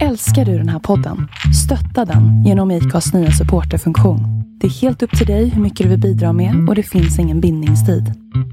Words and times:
Älskar 0.00 0.44
du 0.44 0.58
den 0.58 0.68
här 0.68 0.78
podden? 0.78 1.28
Stötta 1.64 2.04
den 2.04 2.44
genom 2.44 2.70
IKAs 2.70 3.12
nya 3.12 3.30
supporterfunktion. 3.30 4.20
Det 4.60 4.66
är 4.66 4.70
helt 4.70 5.02
upp 5.02 5.18
till 5.18 5.26
dig 5.26 5.48
hur 5.48 5.62
mycket 5.62 5.84
du 5.84 5.90
vill 5.90 6.00
bidra 6.00 6.32
med 6.32 6.68
och 6.68 6.74
det 6.74 6.82
finns 6.82 7.18
ingen 7.18 7.40
bindningstid. 7.40 8.12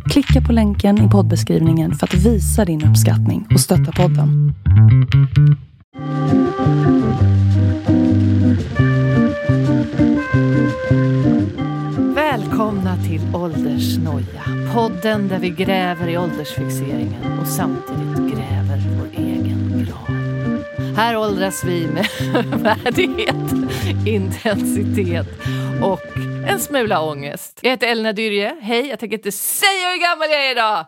Klicka 0.10 0.42
på 0.42 0.54
länken 0.54 1.08
i 1.08 1.10
poddbeskrivningen 1.10 1.94
för 1.94 2.08
att 2.08 2.14
visa 2.14 2.66
din 2.66 2.86
uppskattning 2.86 3.48
och 3.54 3.60
stötta 3.60 3.92
podden. 3.92 4.54
Välkomna 12.16 12.98
till 12.98 13.22
Åldersnoja. 13.34 14.44
Podden 14.74 15.28
där 15.28 15.40
vi 15.40 15.50
gräver 15.50 16.08
i 16.08 16.18
åldersfixeringen 16.18 17.40
och 17.42 17.48
samtidigt 17.48 18.36
gräver. 18.36 18.59
Här 21.00 21.18
åldras 21.18 21.64
vi 21.64 21.88
med 21.88 22.08
värdighet, 22.64 23.36
intensitet 24.08 25.28
och 25.84 26.18
en 26.48 26.60
smula 26.60 27.02
ångest. 27.02 27.60
Jag 27.62 27.70
heter 27.70 27.88
Elna 27.88 28.14
Dyrje. 28.14 28.58
Hej, 28.62 28.88
jag 28.88 29.00
tänker 29.00 29.18
inte 29.18 29.32
säga 29.32 29.90
hur 29.90 30.02
gammal 30.02 30.30
jag 30.30 30.46
är 30.46 30.52
idag! 30.52 30.86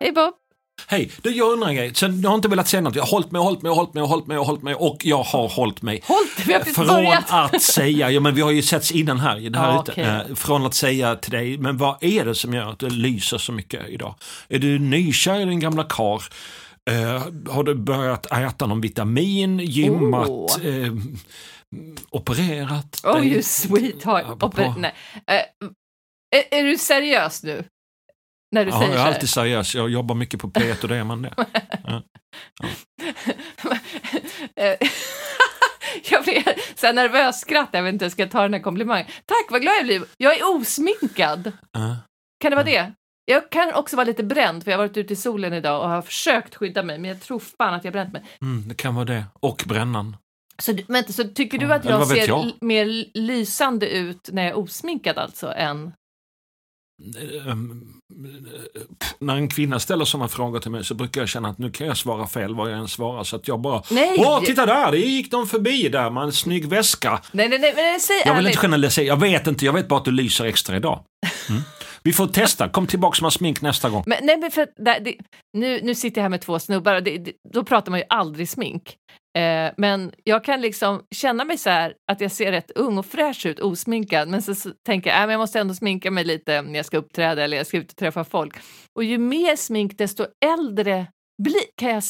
Hej 0.00 0.12
Bob! 0.12 0.41
Hej, 0.86 1.10
du 1.22 1.30
jag 1.30 1.52
undrar 1.52 1.68
en 1.68 1.74
grej. 1.76 1.94
Sen, 1.94 2.20
jag 2.20 2.30
har 2.30 2.34
inte 2.34 2.48
velat 2.48 2.68
säga 2.68 2.80
något. 2.80 2.94
Jag 2.96 3.02
har 3.02 3.10
hållit 3.10 3.30
mig, 3.30 3.42
hållit 3.42 3.62
mig, 3.62 3.72
hållit 3.72 3.94
mig, 3.94 4.02
hållit 4.04 4.26
mig, 4.26 4.36
hållit 4.36 4.62
mig 4.62 4.74
och 4.74 4.96
jag 5.04 5.22
har 5.22 5.48
hållit 5.48 5.82
mig. 5.82 6.00
Hållt, 6.04 6.46
vi 6.46 6.52
har 6.52 6.60
precis 6.60 6.74
Från 6.76 6.86
börjat. 6.86 7.24
att 7.28 7.62
säga, 7.62 8.10
ja 8.10 8.20
men 8.20 8.34
vi 8.34 8.40
har 8.40 8.50
ju 8.50 8.62
setts 8.62 8.90
innan 8.90 9.20
här, 9.20 9.38
i 9.38 9.48
det 9.48 9.58
här 9.58 9.72
Ja, 9.72 9.84
okej. 9.88 10.04
Eh, 10.04 10.34
Från 10.34 10.66
att 10.66 10.74
säga 10.74 11.16
till 11.16 11.32
dig, 11.32 11.58
men 11.58 11.76
vad 11.76 11.96
är 12.04 12.24
det 12.24 12.34
som 12.34 12.54
gör 12.54 12.70
att 12.70 12.78
det 12.78 12.90
lyser 12.90 13.38
så 13.38 13.52
mycket 13.52 13.88
idag? 13.88 14.14
Är 14.48 14.58
du 14.58 14.78
nykär 14.78 15.40
i 15.40 15.44
din 15.44 15.60
gamla 15.60 15.84
kar? 15.84 16.22
Eh, 16.90 17.22
har 17.52 17.64
du 17.64 17.74
börjat 17.74 18.26
äta 18.32 18.66
någon 18.66 18.80
vitamin, 18.80 19.58
gymmat, 19.58 20.28
Oh. 20.28 20.66
eh, 20.66 20.92
opererat 22.10 23.00
Oh 23.04 23.16
dig? 23.20 23.28
you 23.32 23.42
sweetheart. 23.42 24.24
Oper- 24.42 24.74
nej. 24.78 24.94
Eh, 25.30 25.68
är, 26.38 26.58
är 26.58 26.62
du 26.64 26.78
seriös 26.78 27.42
nu? 27.42 27.64
När 28.52 28.64
du 28.64 28.70
Ja, 28.70 28.78
säger 28.78 28.92
jag 28.92 29.02
är 29.02 29.06
alltid 29.06 29.28
seriös. 29.28 29.74
Jag 29.74 29.90
jobbar 29.90 30.14
mycket 30.14 30.40
på 30.40 30.48
P1 30.50 30.82
och 30.82 30.88
det 30.88 30.96
är 30.96 31.04
man 31.04 31.22
det. 31.22 31.34
Eh, 34.56 34.88
jag 36.10 36.24
blir 36.24 36.44
så 36.80 36.86
här 36.86 36.92
nervös 36.92 37.40
skratt, 37.40 37.68
jag 37.72 37.82
vet 37.82 37.92
inte 37.92 38.04
hur 38.04 38.06
jag 38.06 38.12
ska 38.12 38.26
ta 38.26 38.42
den 38.42 38.54
här 38.54 38.60
komplimangen. 38.60 39.06
Tack, 39.06 39.46
vad 39.50 39.62
glad 39.62 39.74
jag 39.78 39.84
blir. 39.84 40.02
Jag 40.16 40.40
är 40.40 40.56
osminkad. 40.56 41.52
Ja. 41.72 41.96
Kan 42.40 42.50
det 42.50 42.56
vara 42.56 42.64
det? 42.66 42.92
Jag 43.24 43.50
kan 43.50 43.72
också 43.74 43.96
vara 43.96 44.06
lite 44.06 44.22
bränd, 44.24 44.64
för 44.64 44.70
jag 44.70 44.78
har 44.78 44.84
varit 44.84 44.96
ute 44.96 45.12
i 45.12 45.16
solen 45.16 45.52
idag 45.52 45.82
och 45.82 45.88
har 45.88 46.02
försökt 46.02 46.54
skydda 46.54 46.82
mig, 46.82 46.98
men 46.98 47.10
jag 47.10 47.20
tror 47.20 47.38
fan 47.58 47.74
att 47.74 47.84
jag 47.84 47.92
bränt 47.92 48.12
mig. 48.12 48.22
Mm, 48.42 48.68
det 48.68 48.74
kan 48.74 48.94
vara 48.94 49.04
det. 49.04 49.24
Och 49.40 49.62
brännan. 49.66 50.16
Så, 50.62 50.76
vänta, 50.88 51.12
så 51.12 51.24
tycker 51.24 51.58
du 51.58 51.66
Ja, 51.66 51.74
att 51.74 51.84
jag 51.84 52.06
ser 52.08 52.28
jag? 52.28 52.50
mer 52.60 53.04
lysande 53.18 53.88
ut 53.88 54.28
när 54.32 54.42
jag 54.42 54.50
är 54.50 54.58
osminkad 54.58 55.18
alltså, 55.18 55.52
än... 55.52 55.92
Ehm, 57.48 57.82
när 59.18 59.36
en 59.36 59.48
kvinna 59.48 59.78
ställer 59.80 60.04
sådana 60.04 60.28
frågor 60.28 60.60
till 60.60 60.70
mig 60.70 60.84
så 60.84 60.94
brukar 60.94 61.20
jag 61.20 61.28
känna 61.28 61.48
att 61.48 61.58
nu 61.58 61.70
kan 61.70 61.86
jag 61.86 61.96
svara 61.96 62.26
fel 62.26 62.54
vad 62.54 62.70
jag 62.72 62.78
än 62.78 62.88
svarar. 62.88 63.24
Så 63.24 63.36
att 63.36 63.48
jag 63.48 63.60
bara, 63.60 63.82
Nej! 63.90 64.16
åh 64.18 64.40
titta 64.44 64.66
där, 64.66 64.90
det 64.90 64.98
gick 64.98 65.32
någon 65.32 65.46
förbi 65.46 65.88
där 65.88 66.10
med 66.10 66.22
en 66.22 66.32
snygg 66.32 66.68
väska. 66.68 67.20
Nej, 67.32 67.48
nej, 67.48 67.58
nej, 67.58 67.72
men 67.76 68.00
säg 68.00 68.16
Jag 68.16 68.24
vill 68.24 68.38
ärligt. 68.38 68.50
inte 68.50 68.60
generalisera, 68.60 69.04
jag 69.04 69.20
vet 69.20 69.46
inte, 69.46 69.64
jag 69.64 69.72
vet 69.72 69.88
bara 69.88 69.98
att 69.98 70.04
du 70.04 70.10
lyser 70.10 70.44
extra 70.44 70.76
idag. 70.76 71.04
Mm. 71.48 71.62
Vi 72.02 72.12
får 72.12 72.26
testa, 72.26 72.68
kom 72.68 72.86
tillbaka 72.86 73.22
med 73.22 73.32
smink 73.32 73.60
nästa 73.60 73.90
gång. 73.90 74.02
Men, 74.06 74.18
nej, 74.22 74.38
men 74.38 74.50
för 74.50 74.66
det, 74.84 74.98
det, 75.04 75.14
nu, 75.58 75.80
nu 75.82 75.94
sitter 75.94 76.20
jag 76.20 76.22
här 76.22 76.28
med 76.30 76.40
två 76.40 76.58
snubbar 76.58 76.94
och 76.94 77.02
det, 77.02 77.18
det, 77.18 77.32
då 77.54 77.64
pratar 77.64 77.90
man 77.90 78.00
ju 78.00 78.06
aldrig 78.08 78.48
smink. 78.48 78.96
Eh, 79.38 79.72
men 79.76 80.12
jag 80.24 80.44
kan 80.44 80.60
liksom 80.60 81.02
känna 81.14 81.44
mig 81.44 81.58
så 81.58 81.70
här 81.70 81.94
att 82.12 82.20
jag 82.20 82.32
ser 82.32 82.52
rätt 82.52 82.70
ung 82.70 82.98
och 82.98 83.06
fräsch 83.06 83.46
ut 83.46 83.60
osminkad 83.60 84.28
men 84.28 84.42
så, 84.42 84.54
så 84.54 84.70
tänker 84.86 85.10
jag 85.10 85.22
att 85.24 85.30
jag 85.30 85.38
måste 85.38 85.60
ändå 85.60 85.74
sminka 85.74 86.10
mig 86.10 86.24
lite 86.24 86.62
när 86.62 86.76
jag 86.76 86.86
ska 86.86 86.96
uppträda 86.98 87.44
eller 87.44 87.56
jag 87.56 87.66
ska 87.66 87.76
ut 87.78 87.90
och 87.90 87.96
träffa 87.96 88.24
folk. 88.24 88.56
Och 88.96 89.04
ju 89.04 89.18
mer 89.18 89.56
smink 89.56 89.98
desto 89.98 90.26
äldre 90.44 91.06
bli, 91.42 91.60
kan 91.76 91.90
jag 91.90 92.02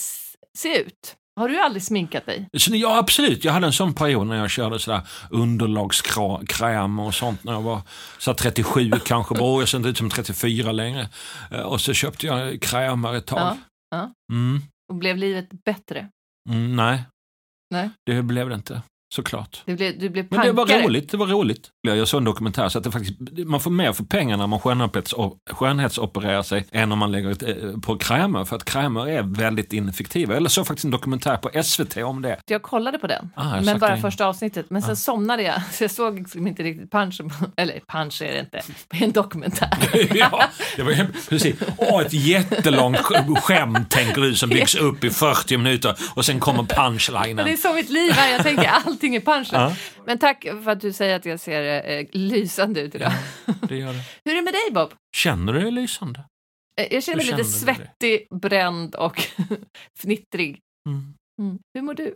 se 0.59 0.81
ut. 0.81 1.17
Har 1.41 1.49
du 1.49 1.61
aldrig 1.61 1.83
sminkat 1.83 2.27
dig? 2.27 2.49
Ja 2.71 2.99
absolut, 2.99 3.45
jag 3.45 3.53
hade 3.53 3.67
en 3.67 3.73
sån 3.73 3.95
period 3.95 4.27
när 4.27 4.37
jag 4.37 4.51
körde 4.51 4.79
sådär 4.79 5.01
underlagskräm 5.31 6.99
och 6.99 7.15
sånt 7.15 7.45
när 7.45 7.53
jag 7.53 7.63
var 7.63 7.81
så 8.19 8.31
här 8.31 8.37
37 8.39 8.91
kanske, 9.05 9.35
bara, 9.35 9.61
jag 9.61 9.69
ser 9.69 9.79
inte 9.79 9.89
ut 9.89 9.99
som 9.99 10.11
34 10.11 10.73
längre. 10.73 11.09
Eh, 11.51 11.61
Och 11.61 11.81
så 11.81 11.93
köpte 11.93 12.27
jag 12.27 12.63
krämer 12.63 13.15
ett 13.15 13.27
tag. 13.27 13.39
Ja, 13.41 13.57
ja. 13.91 14.13
Mm. 14.33 14.61
Och 14.91 14.95
blev 14.99 15.17
livet 15.17 15.49
bättre? 15.65 16.09
Mm, 16.51 16.77
nej. 16.77 17.03
Nej. 17.73 17.91
Det 18.07 18.23
blev 18.23 18.49
det 18.49 18.55
inte, 18.55 18.83
såklart. 19.15 19.63
Du 19.67 19.77
blev, 19.77 19.99
du 19.99 20.09
blev 20.09 20.27
Men 20.31 20.41
det 20.41 20.53
var 20.53 20.83
roligt, 20.83 21.11
det 21.11 21.17
var 21.17 21.27
roligt. 21.27 21.71
Jag 21.85 22.09
såg 22.09 22.19
en 22.19 22.25
dokumentär 22.25 22.69
så 22.69 22.79
att 22.79 22.85
det 22.85 22.91
faktiskt, 22.91 23.15
man 23.47 23.61
får 23.61 23.71
mer 23.71 23.93
för 23.93 24.05
pengarna 24.05 24.43
när 24.43 24.47
man 24.47 24.59
skönhets- 24.59 25.37
skönhetsopererar 25.51 26.43
sig 26.43 26.67
än 26.73 26.93
om 26.93 26.99
man 26.99 27.13
lägger 27.13 27.31
ett, 27.31 27.43
eh, 27.43 27.81
på 27.83 27.99
krämer. 27.99 28.45
För 28.45 28.57
att 28.57 28.65
krämer 28.65 29.09
är 29.09 29.23
väldigt 29.23 29.73
ineffektiva. 29.73 30.37
Eller 30.37 30.49
såg 30.49 30.67
faktiskt 30.67 30.85
en 30.85 30.91
dokumentär 30.91 31.37
på 31.37 31.51
SVT 31.65 31.97
om 32.03 32.23
det. 32.23 32.41
Jag 32.47 32.63
kollade 32.63 32.99
på 32.99 33.07
den, 33.07 33.31
Ah, 33.37 33.61
men 33.61 33.79
bara 33.79 33.97
in. 33.97 34.03
första 34.03 34.27
avsnittet. 34.27 34.67
Men 34.71 34.83
sen 34.83 34.97
somnade 34.97 35.43
jag, 35.43 35.55
så 35.73 35.85
jag 35.85 35.91
såg 35.91 36.19
liksom 36.19 36.47
inte 36.47 36.63
riktigt 36.63 36.91
punchen. 36.91 37.29
på- 37.29 37.47
Eller 37.57 37.81
punch 37.89 38.23
är 38.23 38.33
det 38.33 38.41
inte, 38.41 38.63
det 38.91 38.97
är 38.97 39.03
en 39.05 39.13
dokumentär. 39.13 39.71
ja, 40.15 40.45
det 40.77 40.83
var, 40.83 41.07
precis. 41.29 41.55
Åh, 41.77 42.01
ett 42.03 42.13
jättelångt 42.13 42.99
sk- 42.99 43.37
skämt 43.41 43.91
tänker 43.91 44.21
du 44.21 44.35
som 44.35 44.49
byggs 44.49 44.75
upp 44.89 45.05
i 45.05 45.11
40 45.11 45.57
minuter 45.57 45.95
och 46.15 46.25
sen 46.25 46.41
kommer 46.41 46.59
Men 46.59 46.67
det 46.67 46.75
är 46.75 46.89
punchlinen. 46.89 47.57
så 47.59 47.73
mitt 47.75 47.91
liv 47.91 48.13
är, 48.19 48.29
jag 48.33 48.43
tänker 48.43 48.71
allting 48.87 49.15
är 49.17 49.21
punchen. 49.21 49.61
Ja. 49.61 49.73
Men 50.07 50.19
tack 50.19 50.47
för 50.65 50.71
att 50.71 50.81
du 50.81 50.93
säger 50.93 51.17
att 51.17 51.25
jag 51.25 51.41
ser 51.41 51.72
eh, 51.81 52.07
lysande 52.13 52.81
ut 52.81 52.95
idag. 52.95 53.13
Det 53.69 53.77
gör 53.77 53.93
det. 53.93 54.01
Hur 54.25 54.33
är 54.33 54.37
det 54.37 54.43
med 54.43 54.53
dig 54.55 54.71
Bob? 54.73 54.93
Känner 55.17 55.53
du 55.53 55.61
dig 55.61 55.71
lysande? 55.71 56.25
Eh, 56.81 56.93
Jag 56.95 57.03
känner 57.03 57.17
mig 57.17 57.27
lite 57.27 57.37
du 57.37 57.43
det? 57.43 57.49
svettig, 57.49 58.27
bränd 58.31 58.95
och 58.95 59.23
fnittrig. 60.01 60.61
Mm. 60.89 61.15
Mm. 61.43 61.59
Hur 61.75 61.83
mår 61.83 61.95
du? 61.95 62.15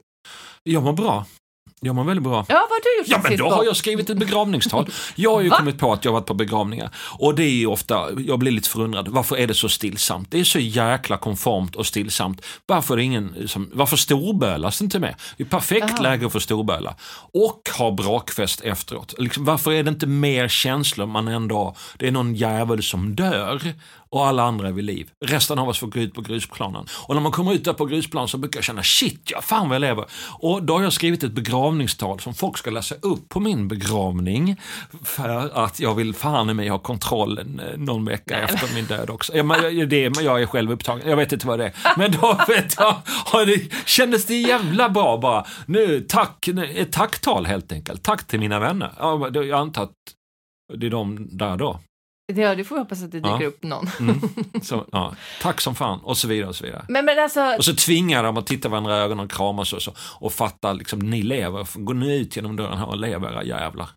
Jag 0.62 0.82
mår 0.82 0.92
bra. 0.92 1.26
Jag 1.81 1.94
mår 1.94 2.04
väldigt 2.04 2.22
bra. 2.22 2.44
Ja, 2.48 2.54
vad 2.54 2.70
har 2.70 2.81
du 2.82 2.98
gjort 2.98 3.09
Ja, 3.09 3.20
men 3.28 3.38
då 3.38 3.50
har 3.50 3.64
jag 3.64 3.76
skrivit 3.76 4.10
ett 4.10 4.19
begravningstal. 4.19 4.88
Jag 5.14 5.34
har 5.34 5.41
ju 5.41 5.48
Va? 5.50 5.56
kommit 5.56 5.78
på 5.78 5.92
att 5.92 6.04
jag 6.04 6.12
varit 6.12 6.26
på 6.26 6.34
begravningar. 6.34 6.91
Och 7.19 7.34
det 7.34 7.44
är 7.44 7.50
ju 7.50 7.66
ofta, 7.66 8.09
jag 8.19 8.38
blir 8.38 8.53
lite 8.53 8.69
förundrad, 8.69 9.09
varför 9.09 9.37
är 9.37 9.47
det 9.47 9.54
så 9.54 9.69
stillsamt? 9.69 10.31
Det 10.31 10.41
är 10.41 10.44
så 10.44 10.59
jäkla 10.59 11.16
konformt 11.16 11.76
och 11.76 11.86
stillsamt. 11.86 12.44
Varför 12.66 12.94
är 12.94 12.97
det 12.97 13.03
ingen 13.04 13.48
som, 13.48 13.70
varför 13.72 13.97
storbölas 13.97 14.78
det 14.78 14.84
inte 14.84 14.98
med? 14.98 15.15
Det 15.36 15.42
är 15.42 15.48
perfekt 15.48 15.86
Jaha. 15.91 16.03
läge 16.03 16.31
för 16.31 16.38
storböla. 16.38 16.94
Och 17.32 17.60
ha 17.78 17.91
brakfest 17.91 18.60
efteråt. 18.60 19.15
Liksom, 19.19 19.44
varför 19.44 19.72
är 19.72 19.82
det 19.82 19.91
inte 19.91 20.06
mer 20.06 20.48
känslor 20.48 21.06
man 21.06 21.28
ändå, 21.28 21.76
det 21.98 22.06
är 22.06 22.12
någon 22.12 22.34
jävel 22.34 22.82
som 22.82 23.15
dör 23.16 23.75
och 24.10 24.26
alla 24.26 24.42
andra 24.42 24.69
är 24.69 24.72
vid 24.72 24.84
liv. 24.84 25.10
Resten 25.25 25.59
av 25.59 25.69
oss 25.69 25.78
får 25.78 25.86
gå 25.86 26.00
ut 26.00 26.15
på 26.15 26.20
grusplanen. 26.20 26.86
Och 26.92 27.15
när 27.15 27.22
man 27.22 27.32
kommer 27.32 27.53
ut 27.54 27.65
där 27.65 27.72
på 27.72 27.84
grusplanen 27.84 28.28
så 28.28 28.38
brukar 28.38 28.59
jag 28.59 28.65
känna 28.65 28.82
shit, 28.82 29.20
ja 29.25 29.42
fan 29.42 29.69
vad 29.69 29.75
jag 29.75 29.81
lever. 29.81 30.04
Och 30.38 30.62
då 30.62 30.75
har 30.76 30.82
jag 30.82 30.92
skrivit 30.92 31.22
ett 31.22 31.32
begravningstal 31.32 31.66
som 32.21 32.34
folk 32.34 32.59
ska 32.59 32.71
läsa 32.71 32.94
upp 33.03 33.28
på 33.28 33.41
min 33.41 33.69
begravning. 33.69 34.56
För 35.04 35.50
att 35.65 35.81
jag 35.81 35.94
vill 35.94 36.15
fan 36.15 36.56
mig 36.56 36.69
ha 36.69 36.78
kontrollen 36.78 37.60
eh, 37.60 37.78
någon 37.78 38.04
vecka 38.04 38.38
efter 38.41 38.75
min 38.75 38.84
död 38.84 39.10
också. 39.10 39.37
Ja, 39.37 39.43
men, 39.43 39.78
jag- 39.78 39.88
det, 39.88 40.21
jag 40.22 40.43
är 40.43 40.47
själv 40.47 40.71
upptagen, 40.72 41.09
jag 41.09 41.16
vet 41.16 41.32
inte 41.32 41.47
vad 41.47 41.59
det 41.59 41.65
är. 41.66 41.72
Men 41.99 42.12
då 42.12 42.38
vet 42.49 42.75
jag, 42.78 42.97
det, 43.47 43.72
kändes 43.87 44.27
det 44.27 44.34
jävla 44.37 44.88
bra 44.88 45.16
bara. 45.19 45.47
Nu, 45.66 46.00
tack, 46.00 46.49
ett 46.75 46.93
tacktal 46.93 47.47
helt 47.47 47.72
enkelt. 47.72 48.03
Tack 48.03 48.27
till 48.27 48.41
mina 48.41 48.59
vänner. 48.60 48.93
Ja, 48.98 49.31
jag 49.33 49.50
antar 49.50 49.83
att 49.83 49.93
det 50.75 50.87
är 50.87 50.91
de 50.91 51.28
där 51.31 51.56
då. 51.56 51.81
Ja, 52.34 52.54
det 52.54 52.64
får 52.64 52.78
hoppas 52.78 53.03
att 53.03 53.12
det 53.12 53.19
dyker 53.20 53.41
Ja. 53.41 53.47
upp 53.47 53.62
någon. 53.62 53.87
Mm. 54.00 54.20
Så, 54.62 54.87
ja, 54.92 55.14
tack 55.42 55.60
som 55.60 55.75
fan 55.75 56.00
och 56.03 56.16
så 56.16 56.28
vidare 56.28 56.48
och 56.48 56.56
så 56.56 56.64
vidare. 56.64 56.84
Men, 56.88 57.04
men 57.04 57.19
alltså, 57.19 57.54
Och 57.59 57.64
så 57.64 57.75
tvingar 57.75 58.22
de 58.22 58.36
att 58.36 58.47
titta 58.47 58.68
varandra 58.68 58.97
i 58.98 59.00
ögonen 59.00 59.24
och 59.24 59.30
kramas 59.33 59.72
och 59.72 59.83
så 59.83 59.92
och 59.98 60.33
fatta 60.33 60.72
liksom, 60.72 60.98
ni 60.98 61.22
lever, 61.22 61.66
gå 61.74 61.92
nu 61.92 62.15
ut 62.16 62.36
genom 62.36 62.56
dörren 62.56 62.78
här 62.78 62.89
och 62.89 62.97
lev 62.97 63.24
era 63.24 63.45
jävlar. 63.45 63.89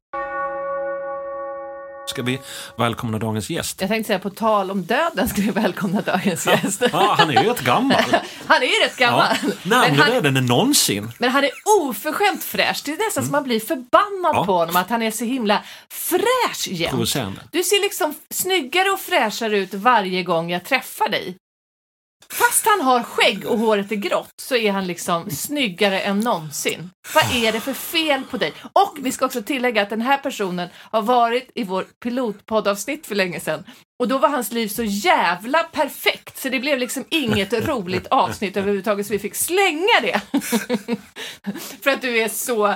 Ska 2.10 2.22
vi 2.22 2.40
välkomna 2.78 3.20
dagens 3.20 3.50
gäst? 3.50 3.82
jag 3.82 3.90
tänkte 3.90 4.08
säga 4.08 4.20
på 4.20 4.30
tal 4.30 4.72
om 4.72 4.84
döden 4.86 5.30
ska 5.30 5.42
vi 5.42 5.50
välkomna 5.52 6.02
dagens 6.02 6.48
gäst. 6.48 6.84
Ja, 6.92 7.16
han 7.18 7.30
är 7.30 7.44
ju 7.44 7.50
rätt 7.50 7.62
gammal. 7.62 8.04
Han 8.48 8.58
är 8.62 8.66
ju 8.66 8.86
rätt 8.86 8.98
gammal. 8.98 9.28
Ja, 9.44 9.50
närmare 9.64 10.12
döden 10.12 10.38
än 10.38 10.46
någonsin. 10.46 11.12
men 11.18 11.30
han 11.30 11.44
är 11.44 11.50
oförskämt 11.82 12.44
fräsch. 12.44 12.82
Det 12.86 12.92
är 12.92 12.98
nästan 13.06 13.24
som 13.24 13.32
man 13.32 13.44
blir 13.44 13.60
förbannad 13.60 14.36
Ja. 14.36 14.46
på 14.46 14.54
honom 14.54 14.76
att 14.76 14.90
han 14.90 15.02
är 15.02 15.12
så 15.12 15.26
himla 15.26 15.64
fräsch 15.90 16.68
jämt. 16.68 17.40
Du 17.52 17.64
ser 17.64 17.82
liksom 17.82 18.16
snyggare 18.30 18.90
och 18.90 19.00
fräschare 19.00 19.58
ut 19.58 19.74
varje 19.74 20.24
gång 20.24 20.52
jag 20.52 20.64
träffar 20.66 21.10
dig. 21.10 21.36
Fast 22.34 22.66
han 22.66 22.82
har 22.82 23.04
skägg 23.04 23.46
och 23.46 23.60
håret 23.60 23.92
är 23.92 23.96
grått 23.96 24.34
så 24.42 24.56
är 24.56 24.72
han 24.72 24.88
liksom 24.88 25.30
snyggare 25.30 26.00
än 26.02 26.20
någonsin. 26.20 26.90
Vad 27.14 27.44
är 27.44 27.52
det 27.52 27.60
för 27.60 27.74
fel 27.74 28.24
på 28.24 28.38
dig? 28.38 28.54
Och 28.74 28.98
vi 29.00 29.12
ska 29.12 29.26
också 29.26 29.42
tillägga 29.42 29.82
att 29.82 29.90
den 29.90 30.02
här 30.02 30.18
personen 30.18 30.70
har 30.76 31.02
varit 31.02 31.52
i 31.56 31.64
vår 31.64 31.84
pilotpoddavsnitt 31.84 33.08
för 33.08 33.16
länge 33.16 33.40
sedan 33.40 33.64
och 34.00 34.08
då 34.08 34.18
var 34.18 34.30
hans 34.30 34.52
liv 34.52 34.68
så 34.68 34.84
jävla 34.84 35.64
perfekt 35.64 36.38
så 36.38 36.50
det 36.50 36.60
blev 36.60 36.80
liksom 36.80 37.06
inget 37.10 37.54
roligt 37.68 38.08
avsnitt 38.08 38.58
överhuvudtaget 38.58 39.08
så 39.08 39.14
vi 39.14 39.20
fick 39.20 39.36
slänga 39.36 40.00
det. 40.02 40.22
för 41.82 41.92
att 41.92 42.02
du 42.02 42.18
är 42.18 42.30
så 42.30 42.76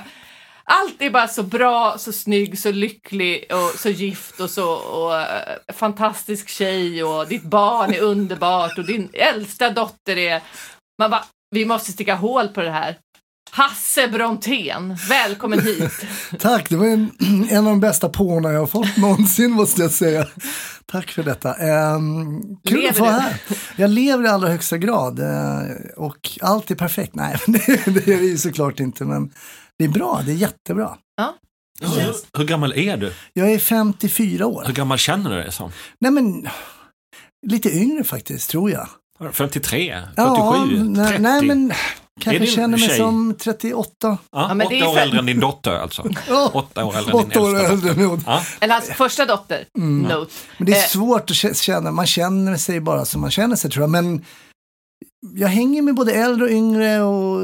allt 0.65 1.01
är 1.01 1.10
bara 1.10 1.27
så 1.27 1.44
bra, 1.44 1.95
så 1.98 2.12
snygg, 2.12 2.60
så 2.60 2.71
lycklig 2.71 3.45
och 3.51 3.80
så 3.80 3.89
gift 3.89 4.39
och 4.39 4.50
så 4.50 4.71
och, 4.71 5.12
uh, 5.12 5.74
fantastisk 5.74 6.50
tjej 6.50 7.04
och 7.04 7.27
ditt 7.27 7.44
barn 7.44 7.94
är 7.94 8.01
underbart 8.01 8.77
och 8.77 8.86
din 8.86 9.10
äldsta 9.13 9.69
dotter 9.69 10.18
är... 10.18 10.42
Man 11.00 11.12
bara, 11.12 11.24
vi 11.51 11.65
måste 11.65 11.92
sticka 11.92 12.15
hål 12.15 12.48
på 12.48 12.62
det 12.62 12.71
här. 12.71 12.98
Hasse 13.51 14.07
Brontén, 14.07 14.98
välkommen 15.10 15.60
hit. 15.60 16.06
Tack, 16.39 16.69
det 16.69 16.75
var 16.75 16.86
en, 16.86 17.12
en 17.50 17.57
av 17.57 17.63
de 17.63 17.80
bästa 17.80 18.10
påorna 18.10 18.51
jag 18.51 18.60
har 18.60 18.68
fått 18.68 18.98
någonsin 18.98 19.51
måste 19.51 19.81
jag 19.81 19.92
säga. 19.92 20.27
Tack 20.86 21.12
för 21.12 21.24
detta. 21.24 21.50
Um, 21.95 22.42
kul 22.68 22.77
Lever 22.77 22.89
att 22.89 23.00
vara 23.00 23.12
här. 23.12 23.42
Jag 23.75 23.89
lever 23.89 24.24
i 24.24 24.27
allra 24.27 24.50
högsta 24.50 24.77
grad 24.77 25.19
uh, 25.19 25.71
och 25.98 26.30
allt 26.42 26.71
är 26.71 26.75
perfekt. 26.75 27.15
Nej, 27.15 27.38
det, 27.48 27.65
det 27.86 28.07
är 28.07 28.18
det 28.18 28.25
ju 28.25 28.38
såklart 28.38 28.80
inte, 28.80 29.06
men 29.06 29.31
det 29.80 29.84
är 29.86 29.90
bra, 29.90 30.22
det 30.25 30.31
är 30.31 30.36
jättebra. 30.36 30.98
Hur, 31.81 32.14
hur 32.38 32.46
gammal 32.46 32.74
är 32.74 32.98
du? 32.98 33.14
Jag 33.34 33.52
är 33.52 33.60
54 33.60 34.46
år. 34.48 34.64
Hur 34.68 34.74
gammal 34.74 34.98
känner 34.98 35.30
du 35.30 35.36
dig 35.36 35.52
som? 35.52 35.72
Nej 36.00 36.12
men, 36.12 36.48
lite 37.48 37.70
yngre 37.78 38.04
faktiskt, 38.04 38.50
tror 38.50 38.72
jag. 38.72 38.88
53? 39.34 40.02
47? 40.16 40.94
Ja, 40.96 41.08
30? 41.08 41.22
nej, 41.22 41.42
men 41.46 41.72
Är 41.72 41.75
kanske 42.22 42.40
din 42.40 42.48
känner 42.56 42.78
mig 42.78 42.88
tjej? 42.88 42.98
som 42.98 43.36
38. 43.40 43.88
Ja, 44.02 44.18
Ja, 44.31 44.54
men 44.54 44.68
det 44.70 44.75
åtta 44.84 44.86
är 44.86 44.90
år 44.94 44.98
äldre 44.98 45.20
än 45.20 45.25
din 45.25 45.40
dotter 45.40 45.72
alltså. 45.72 46.10
Ja, 46.28 46.52
Åtta 46.54 46.86
år 46.86 46.98
äldre 46.98 47.20
än 47.22 47.30
din 47.30 47.40
år 47.42 47.50
äldsta 47.56 47.74
äldre. 47.74 47.94
Men, 48.08 48.22
Ja. 48.25 48.44
Eller 48.60 48.74
hans 48.74 48.88
första 48.90 49.25
dotter, 49.25 49.66
Note. 49.78 50.31
men 50.58 50.66
det 50.66 50.72
är 50.72 50.75
Eh, 50.78 50.88
svårt 50.88 51.22
att 51.22 51.36
kä- 51.36 51.54
känna, 51.62 51.92
man 51.92 52.08
känner 52.08 52.58
sig 52.58 52.80
bara 52.80 53.06
som 53.06 53.22
man 53.22 53.31
känner 53.31 53.56
sig 53.56 53.72
tror 53.72 53.84
jag. 53.84 53.90
Men 53.90 54.25
jag 55.36 55.48
hänger 55.48 55.81
med 55.81 55.96
både 55.96 56.14
äldre 56.14 56.46
och 56.46 56.52
yngre 56.52 57.02
och 57.02 57.40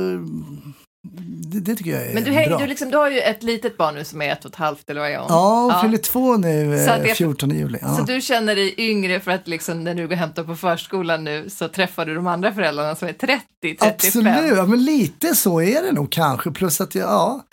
det, 1.42 1.60
det 1.60 1.76
tycker 1.76 1.92
jag 1.92 2.06
är 2.08 2.14
Men 2.14 2.24
du, 2.24 2.32
bra. 2.32 2.58
du, 2.58 2.68
liksom, 2.68 2.90
du 2.92 2.98
har 2.98 3.10
ju 3.10 3.20
ett 3.20 3.44
litet 3.44 3.78
barn 3.78 3.96
nu 3.96 4.04
som 4.04 4.22
är 4.22 4.32
ett 4.32 4.46
och 4.46 4.52
ett 4.52 4.56
halvt 4.58 4.90
eller 4.90 5.02
vad 5.02 5.10
är 5.12 5.18
hon? 5.18 5.26
Ja, 5.30 5.60
hon 5.62 5.70
Ja. 5.70 5.82
fyller 5.82 5.98
två 5.98 6.38
nu, 6.38 6.86
Så 6.88 6.92
eh, 6.94 7.02
det- 7.04 7.16
14 7.16 7.50
juli. 7.50 7.80
Ja. 7.82 7.96
Så 7.98 8.04
du 8.04 8.22
känner 8.22 8.56
dig 8.56 8.74
yngre 8.78 9.20
för 9.20 9.32
att 9.32 9.48
liksom, 9.48 9.84
när 9.84 9.96
du 9.96 10.08
går 10.08 10.12
och 10.14 10.18
hämtar 10.20 10.44
på 10.44 10.56
förskolan 10.56 11.24
nu 11.24 11.50
så 11.50 11.68
träffar 11.68 12.06
du 12.06 12.16
de 12.16 12.28
andra 12.28 12.54
föräldrarna 12.54 12.96
som 12.96 13.08
är 13.08 13.14
30, 13.14 13.44
35. 13.62 13.90
Absolut, 13.90 14.58
ja, 14.58 14.66
men 14.66 14.84
lite 14.86 15.36
så 15.36 15.62
är 15.62 15.82
det 15.84 15.92
nog 15.92 16.12
kanske. 16.12 16.52
Plus 16.52 16.82
att 16.82 16.96
jag, 16.96 17.10
ja, 17.10 17.44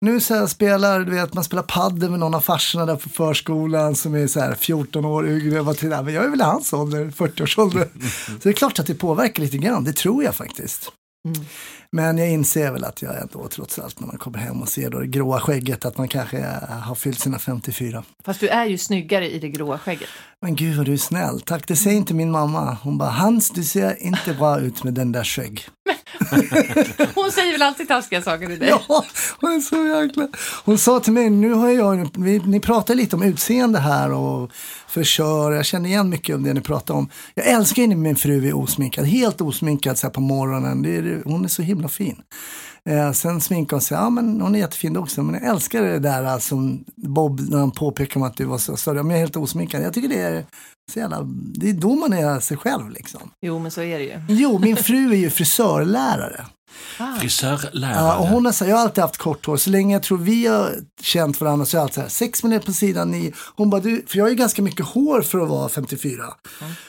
nu 0.00 0.20
så 0.20 0.34
här 0.34 0.46
spelar, 0.46 1.00
du 1.00 1.10
vet, 1.14 1.34
man 1.34 1.44
spelar 1.44 1.62
padel 1.62 2.10
med 2.10 2.18
någon 2.20 2.34
av 2.34 2.40
farsorna 2.40 2.86
där 2.86 2.96
på 2.96 3.08
förskolan 3.08 3.94
som 3.94 4.14
är 4.14 4.26
så 4.26 4.40
här 4.40 4.54
14 4.54 5.04
år 5.04 5.28
yngre. 5.28 5.54
Jag, 5.56 5.78
tittar, 5.78 6.02
men 6.02 6.14
jag 6.14 6.24
är 6.24 6.28
väl 6.28 6.40
i 6.40 6.44
hans 6.44 6.72
ålder, 6.72 7.04
40-årsålder. 7.16 7.88
Så 8.26 8.32
det 8.42 8.48
är 8.48 8.52
klart 8.52 8.78
att 8.78 8.86
det 8.86 8.94
påverkar 8.94 9.42
lite 9.42 9.58
grann, 9.58 9.84
det 9.84 9.92
tror 9.92 10.24
jag 10.24 10.34
faktiskt. 10.34 10.90
Mm. 11.28 11.46
Men 11.94 12.18
jag 12.18 12.30
inser 12.30 12.72
väl 12.72 12.84
att 12.84 13.02
jag 13.02 13.20
ändå 13.20 13.48
trots 13.48 13.78
allt 13.78 14.00
när 14.00 14.06
man 14.06 14.18
kommer 14.18 14.38
hem 14.38 14.62
och 14.62 14.68
ser 14.68 14.90
då 14.90 14.98
det 14.98 15.06
gråa 15.06 15.40
skägget 15.40 15.84
att 15.84 15.98
man 15.98 16.08
kanske 16.08 16.38
eh, 16.38 16.68
har 16.68 16.94
fyllt 16.94 17.20
sina 17.20 17.38
54. 17.38 18.04
Fast 18.24 18.40
du 18.40 18.48
är 18.48 18.66
ju 18.66 18.78
snyggare 18.78 19.30
i 19.30 19.38
det 19.38 19.48
gråa 19.48 19.78
skägget. 19.78 20.08
Men 20.40 20.56
gud 20.56 20.76
vad 20.76 20.86
du 20.86 20.92
är 20.92 20.96
snäll, 20.96 21.40
tack. 21.40 21.68
Det 21.68 21.76
säger 21.76 21.96
inte 21.96 22.14
min 22.14 22.30
mamma. 22.30 22.76
Hon 22.82 22.98
bara, 22.98 23.10
Hans 23.10 23.50
du 23.50 23.64
ser 23.64 24.02
inte 24.02 24.34
bra 24.34 24.60
ut 24.60 24.84
med 24.84 24.94
den 24.94 25.12
där 25.12 25.24
skägg. 25.24 25.68
Hon 27.14 27.30
säger 27.32 27.52
väl 27.52 27.62
alltid 27.62 27.88
taskiga 27.88 28.22
saker 28.22 28.46
till 28.46 28.58
dig? 28.58 28.68
Ja, 28.68 29.04
hon 29.40 29.52
är 29.52 29.60
så 29.60 29.84
jäkla... 29.84 30.28
Hon 30.64 30.78
sa 30.78 31.00
till 31.00 31.12
mig, 31.12 31.30
nu 31.30 31.52
har 31.52 31.68
jag, 31.68 32.18
ni 32.46 32.60
pratar 32.60 32.94
lite 32.94 33.16
om 33.16 33.22
utseende 33.22 33.78
här 33.78 34.12
och 34.12 34.50
Förkör, 34.94 35.52
jag 35.52 35.64
känner 35.64 35.88
igen 35.88 36.08
mycket 36.08 36.34
av 36.34 36.42
det 36.42 36.54
ni 36.54 36.60
pratar 36.60 36.94
om. 36.94 37.08
Jag 37.34 37.46
älskar 37.46 37.82
ju 37.82 37.88
när 37.88 37.96
min 37.96 38.16
fru 38.16 38.48
är 38.48 38.56
osminkad, 38.56 39.04
helt 39.04 39.40
osminkad 39.40 39.98
så 39.98 40.06
här 40.06 40.12
på 40.12 40.20
morgonen, 40.20 40.82
det 40.82 40.96
är, 40.96 41.22
hon 41.24 41.44
är 41.44 41.48
så 41.48 41.62
himla 41.62 41.88
fin. 41.88 42.16
Eh, 42.88 43.12
sen 43.12 43.40
sminkar 43.40 43.76
hon 43.76 43.80
sig, 43.80 43.96
ja 43.96 44.10
men 44.10 44.40
hon 44.40 44.54
är 44.54 44.58
jättefin 44.58 44.96
också, 44.96 45.22
men 45.22 45.34
jag 45.34 45.50
älskar 45.50 45.82
det 45.82 45.98
där 45.98 46.24
alltså, 46.24 46.56
Bob 46.96 47.40
när 47.40 47.58
han 47.58 47.70
påpekar 47.70 48.26
att 48.26 48.36
du 48.36 48.44
var 48.44 48.58
så 48.58 48.76
större, 48.76 49.02
men 49.02 49.10
jag 49.10 49.16
är 49.16 49.20
helt 49.20 49.36
osminkad. 49.36 49.82
Jag 49.82 49.94
tycker 49.94 50.08
det 50.08 50.22
är 50.22 50.44
så 50.92 50.98
jävla, 50.98 51.22
det 51.54 51.68
är 51.68 51.72
då 51.72 51.94
man 51.94 52.12
är 52.12 52.40
sig 52.40 52.56
själv 52.56 52.90
liksom. 52.90 53.30
Jo, 53.40 53.58
men 53.58 53.70
så 53.70 53.82
är 53.82 53.98
det 53.98 54.04
ju. 54.04 54.20
Jo, 54.28 54.58
min 54.58 54.76
fru 54.76 55.12
är 55.12 55.16
ju 55.16 55.30
frisörlärare. 55.30 56.46
Ah. 56.98 57.16
Frisörlärare. 57.20 57.96
Ja, 57.96 58.16
och 58.16 58.26
hon 58.26 58.44
har 58.44 58.52
så 58.52 58.64
här, 58.64 58.70
jag 58.70 58.76
har 58.76 58.84
alltid 58.84 59.02
haft 59.02 59.16
kort 59.16 59.46
hår, 59.46 59.56
så 59.56 59.70
länge 59.70 59.94
jag 59.94 60.02
tror 60.02 60.18
vi 60.18 60.46
har 60.46 60.74
känt 61.02 61.40
varandra 61.40 61.66
så 61.66 61.76
är 61.76 61.78
jag 61.78 61.82
alltid 61.82 61.94
så 61.94 62.00
här, 62.00 62.08
sex 62.08 62.42
minuter 62.42 62.66
på 62.66 62.72
sidan, 62.72 63.10
nio. 63.10 63.32
Hon 63.56 63.70
bara, 63.70 63.80
du, 63.80 64.04
för 64.06 64.18
jag 64.18 64.24
har 64.24 64.30
ju 64.30 64.36
ganska 64.36 64.62
mycket 64.62 64.86
hår 64.86 65.22
för 65.22 65.38
att 65.40 65.48
vara 65.48 65.68
54. 65.68 66.22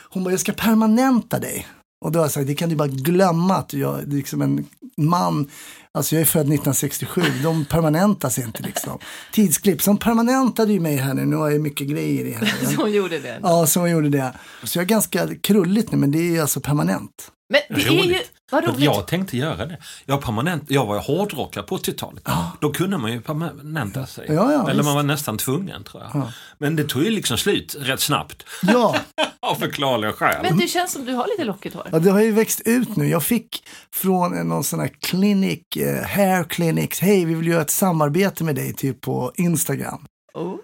Hon 0.09 0.23
bara, 0.23 0.31
jag 0.31 0.39
ska 0.39 0.51
permanenta 0.51 1.39
dig. 1.39 1.67
Och 2.05 2.11
då 2.11 2.19
har 2.19 2.23
jag 2.23 2.31
sagt, 2.31 2.47
det 2.47 2.55
kan 2.55 2.69
du 2.69 2.75
bara 2.75 2.87
glömma 2.87 3.55
att 3.55 3.73
jag 3.73 3.99
är 3.99 4.05
liksom 4.05 4.41
en 4.41 4.65
man, 4.97 5.49
alltså 5.91 6.15
jag 6.15 6.21
är 6.21 6.25
född 6.25 6.41
1967, 6.41 7.21
de 7.43 7.65
permanentas 7.65 8.39
inte 8.39 8.63
liksom. 8.63 8.99
Tidsklipp, 9.31 9.81
som 9.81 9.97
permanentade 9.97 10.73
ju 10.73 10.79
mig 10.79 10.95
här 10.95 11.13
nu, 11.13 11.25
nu 11.25 11.35
har 11.35 11.49
jag 11.49 11.61
mycket 11.61 11.87
grejer 11.87 12.25
i 12.25 12.31
här. 12.31 12.53
Så 12.65 12.81
hon 12.81 12.91
gjorde 12.91 13.19
det. 13.19 13.39
Ja, 13.43 13.67
så 13.67 13.79
hon 13.79 13.91
gjorde 13.91 14.09
det. 14.09 14.33
Så 14.63 14.77
jag 14.77 14.83
är 14.83 14.87
ganska 14.87 15.27
krulligt 15.35 15.91
nu, 15.91 15.97
men 15.97 16.11
det 16.11 16.19
är 16.19 16.31
ju 16.31 16.39
alltså 16.39 16.59
permanent. 16.59 17.31
Men 17.49 17.61
det 17.69 17.87
är 17.87 18.03
ju. 18.03 18.19
Vad 18.51 18.63
roligt. 18.63 18.79
Jag 18.79 19.07
tänkte 19.07 19.37
göra 19.37 19.65
det. 19.65 19.77
Jag, 20.05 20.21
permanent, 20.21 20.63
jag 20.67 20.85
var 20.85 20.99
hårdrockare 20.99 21.63
på 21.63 21.77
80-talet. 21.77 22.23
Då 22.59 22.71
kunde 22.71 22.97
man 22.97 23.11
ju 23.11 23.21
permanenta 23.21 24.05
sig. 24.05 24.25
Ja, 24.29 24.51
ja, 24.51 24.61
Eller 24.63 24.73
visst. 24.73 24.85
man 24.85 24.95
var 24.95 25.03
nästan 25.03 25.37
tvungen 25.37 25.83
tror 25.83 26.03
jag. 26.03 26.27
Men 26.57 26.75
det 26.75 26.83
tog 26.83 27.03
ju 27.03 27.09
liksom 27.11 27.37
slut 27.37 27.75
rätt 27.79 27.99
snabbt. 27.99 28.43
Ja. 28.61 28.95
Av 29.39 29.55
förklarliga 29.55 30.13
skäl. 30.13 30.43
Men 30.43 30.57
det 30.57 30.67
känns 30.67 30.91
som 30.91 31.05
du 31.05 31.13
har 31.13 31.27
lite 31.27 31.43
lockigt 31.43 31.75
hår. 31.75 31.87
Ja, 31.91 31.99
det 31.99 32.11
har 32.11 32.21
ju 32.21 32.31
växt 32.31 32.61
ut 32.65 32.95
nu. 32.95 33.07
Jag 33.07 33.23
fick 33.23 33.63
från 33.93 34.47
någon 34.49 34.63
sån 34.63 34.79
här 34.79 34.91
clinic, 35.01 35.61
eh, 35.77 36.07
hair 36.07 36.43
clinics, 36.43 36.99
hej 36.99 37.25
vi 37.25 37.33
vill 37.35 37.47
göra 37.47 37.61
ett 37.61 37.71
samarbete 37.71 38.43
med 38.43 38.55
dig 38.55 38.73
typ 38.73 39.01
på 39.01 39.31
Instagram. 39.35 40.05
Oh. 40.33 40.55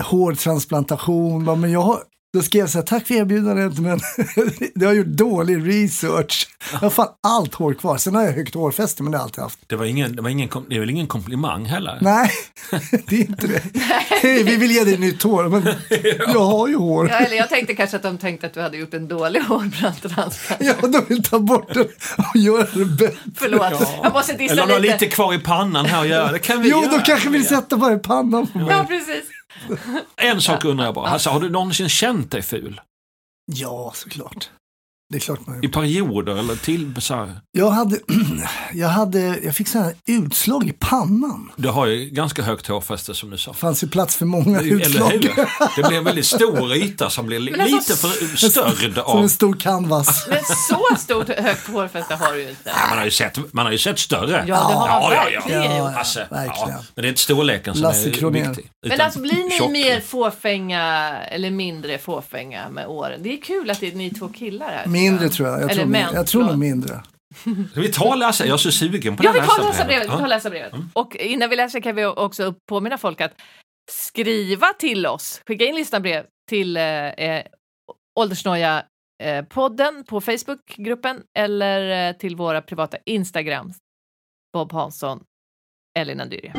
Hårtransplantation, 0.00 1.60
men 1.60 1.72
jag 1.72 1.80
har, 1.82 1.98
då 2.36 2.42
skrev 2.42 2.60
jag 2.60 2.70
så 2.70 2.78
här, 2.78 2.84
tack 2.84 3.06
för 3.06 3.14
erbjudandet 3.14 3.78
men 3.78 4.00
jag 4.74 4.88
har 4.88 4.94
gjort 4.94 5.06
dålig 5.06 5.68
research. 5.68 6.48
Jag 6.72 6.78
har 6.78 6.90
fan 6.90 7.08
allt 7.22 7.54
hår 7.54 7.74
kvar. 7.74 7.96
Sen 7.98 8.14
har 8.14 8.22
jag 8.22 8.32
högt 8.32 8.54
hårfäste 8.54 9.02
men 9.02 9.12
det 9.12 9.18
har 9.18 9.22
jag 9.22 9.26
alltid 9.26 9.42
haft. 9.42 9.58
Det, 9.66 9.76
var 9.76 9.84
ingen, 9.84 10.16
det, 10.16 10.22
var 10.22 10.30
ingen, 10.30 10.48
det 10.68 10.76
är 10.76 10.80
väl 10.80 10.90
ingen 10.90 11.06
komplimang 11.06 11.64
heller? 11.64 11.98
Nej, 12.00 12.30
det 13.06 13.16
är 13.16 13.20
inte 13.20 13.46
det. 13.46 13.62
Hej, 14.22 14.42
vi 14.42 14.56
vill 14.56 14.70
ge 14.70 14.84
dig 14.84 14.98
nytt 14.98 15.22
hår, 15.22 15.48
men 15.48 15.62
jag 16.32 16.40
har 16.44 16.68
ju 16.68 16.76
hår. 16.76 17.08
Ja, 17.08 17.16
eller 17.16 17.36
jag 17.36 17.48
tänkte 17.48 17.74
kanske 17.74 17.96
att 17.96 18.02
de 18.02 18.18
tänkte 18.18 18.46
att 18.46 18.54
du 18.54 18.60
hade 18.60 18.76
gjort 18.76 18.94
en 18.94 19.08
dålig 19.08 19.40
hårtransplantation. 19.40 20.56
Ja, 20.60 20.74
de 20.88 21.04
vill 21.08 21.22
ta 21.22 21.38
bort 21.38 21.74
den 21.74 21.84
och 22.32 22.36
göra 22.36 22.66
det 22.74 22.84
bättre. 22.84 23.16
Förlåt, 23.36 23.88
jag 24.02 24.12
måste 24.12 24.32
dissa 24.32 24.52
Eller 24.52 24.66
du 24.66 24.72
har 24.72 24.80
lite. 24.80 24.92
lite 24.94 25.06
kvar 25.06 25.34
i 25.34 25.38
pannan 25.38 25.86
här 25.86 26.00
att 26.00 26.08
göra. 26.08 26.32
Det 26.32 26.38
kan 26.38 26.62
vi 26.62 26.70
Jo, 26.70 26.82
göra. 26.82 26.90
de 26.92 27.02
kanske 27.02 27.28
vill 27.28 27.46
sätta 27.46 27.76
bara 27.76 27.92
i 27.94 27.98
pannan 27.98 28.46
på 28.46 28.58
mig. 28.58 28.66
Ja, 28.70 28.84
precis. 28.88 29.24
En 30.16 30.40
sak 30.40 30.64
undrar 30.64 30.84
jag 30.84 30.94
bara. 30.94 31.08
Alltså, 31.08 31.30
har 31.30 31.40
du 31.40 31.50
någonsin 31.50 31.88
känt 31.88 32.30
dig 32.30 32.42
ful? 32.42 32.80
Ja, 33.52 33.92
såklart. 33.94 34.50
Det 35.08 35.16
är 35.16 35.20
klart 35.20 35.46
man 35.46 35.64
I 35.64 35.68
perioder 35.68 36.38
eller 36.38 36.56
till 36.56 36.94
så 37.02 37.14
här, 37.14 37.40
Jag 37.52 37.70
hade, 37.70 37.98
jag 38.72 38.88
hade, 38.88 39.20
jag 39.44 39.54
fick 39.54 39.68
sådana 39.68 39.86
här 39.88 39.96
utslag 40.06 40.68
i 40.68 40.72
pannan. 40.72 41.52
Du 41.56 41.68
har 41.68 41.86
ju 41.86 42.04
ganska 42.10 42.42
högt 42.42 42.66
hårfäste 42.66 43.14
som 43.14 43.30
du 43.30 43.38
sa. 43.38 43.50
Det 43.50 43.56
fanns 43.56 43.84
ju 43.84 43.88
plats 43.88 44.16
för 44.16 44.26
många 44.26 44.58
Eller 44.58 44.72
utslag. 44.72 45.10
hur? 45.10 45.22
Det 45.76 45.88
blir 45.88 45.98
en 45.98 46.04
väldigt 46.04 46.26
stor 46.26 46.74
yta 46.74 47.10
som 47.10 47.26
Men 47.26 47.60
alltså, 47.60 47.76
lite 47.76 47.96
för 47.96 48.36
störd 48.36 48.94
Som 48.94 49.02
av... 49.04 49.22
en 49.22 49.28
stor 49.28 49.54
canvas. 49.54 50.26
Men 50.30 50.38
så 50.44 50.96
stort 50.98 51.28
högt 51.28 51.68
hårfäste 51.68 52.14
har 52.14 52.32
du 52.32 52.42
ju 52.42 52.50
inte. 52.50 52.62
Ja, 52.64 52.72
man, 52.88 52.98
har 52.98 53.04
ju 53.04 53.10
sett, 53.10 53.52
man 53.52 53.64
har 53.66 53.72
ju 53.72 53.78
sett 53.78 53.98
större. 53.98 54.44
Ja, 54.48 54.54
det 54.54 54.74
har 54.74 55.00
man 55.00 55.10
verkligen 55.10 55.62
Ja, 55.62 55.76
ja, 55.76 55.98
Alltså, 55.98 56.18
verkligen. 56.18 56.68
ja, 56.70 56.82
men 56.94 57.02
det 57.02 57.06
är 57.06 57.08
inte 57.08 57.20
storleken 57.20 57.74
som 57.74 57.82
Lasse 57.82 58.08
är 58.08 58.30
viktig. 58.30 58.70
Men 58.86 59.00
alltså 59.00 59.20
blir 59.20 59.44
ni 59.44 59.58
tjock. 59.58 59.70
mer 59.70 60.00
fåfänga 60.00 61.16
eller 61.30 61.50
mindre 61.50 61.98
fåfänga 61.98 62.68
med 62.70 62.86
åren? 62.86 63.20
Det 63.22 63.32
är 63.32 63.42
kul 63.42 63.70
att 63.70 63.80
det 63.80 63.88
är 63.88 63.92
ni 63.92 64.10
två 64.10 64.28
killar 64.28 64.66
här. 64.68 64.86
Mindre 65.00 65.28
tror 65.28 65.48
jag. 65.48 65.56
Jag 65.60 65.70
Eller 65.70 65.82
tror, 65.82 65.90
män, 65.90 66.14
jag 66.14 66.26
tror 66.26 66.44
nog 66.44 66.58
mindre. 66.58 67.02
Ska 67.70 67.80
vi 67.80 67.92
ta 67.92 68.14
Lasse? 68.14 68.44
Jag 68.46 68.54
är 68.54 68.58
så 68.58 68.72
sugen 68.72 69.16
på 69.16 69.24
Ja, 69.24 69.32
det 69.32 69.40
vi 69.40 69.46
här 69.46 69.56
tar 69.56 69.64
läsa 69.64 69.84
brevet. 69.84 70.04
Vi 70.04 70.08
tar 70.08 70.28
läsa 70.28 70.50
brevet. 70.50 70.72
Och 70.92 71.16
innan 71.16 71.50
vi 71.50 71.56
läser 71.56 71.80
kan 71.80 71.96
vi 71.96 72.04
också 72.04 72.54
påminna 72.68 72.98
folk 72.98 73.20
att 73.20 73.32
skriva 73.90 74.66
till 74.78 75.06
oss. 75.06 75.40
Skicka 75.46 75.64
in 75.64 75.74
lyssnarbrev 75.74 76.24
till 76.48 76.76
eh, 76.76 76.82
eh, 76.84 77.44
Åldersnoja 78.20 78.84
eh, 79.22 79.44
podden 79.44 80.04
på 80.04 80.20
Facebookgruppen 80.20 81.22
eller 81.38 82.08
eh, 82.08 82.16
till 82.16 82.36
våra 82.36 82.62
privata 82.62 82.96
Instagram. 83.06 83.72
Bob 84.52 84.72
Hansson, 84.72 85.20
Elin 85.98 86.20
Andyria. 86.20 86.52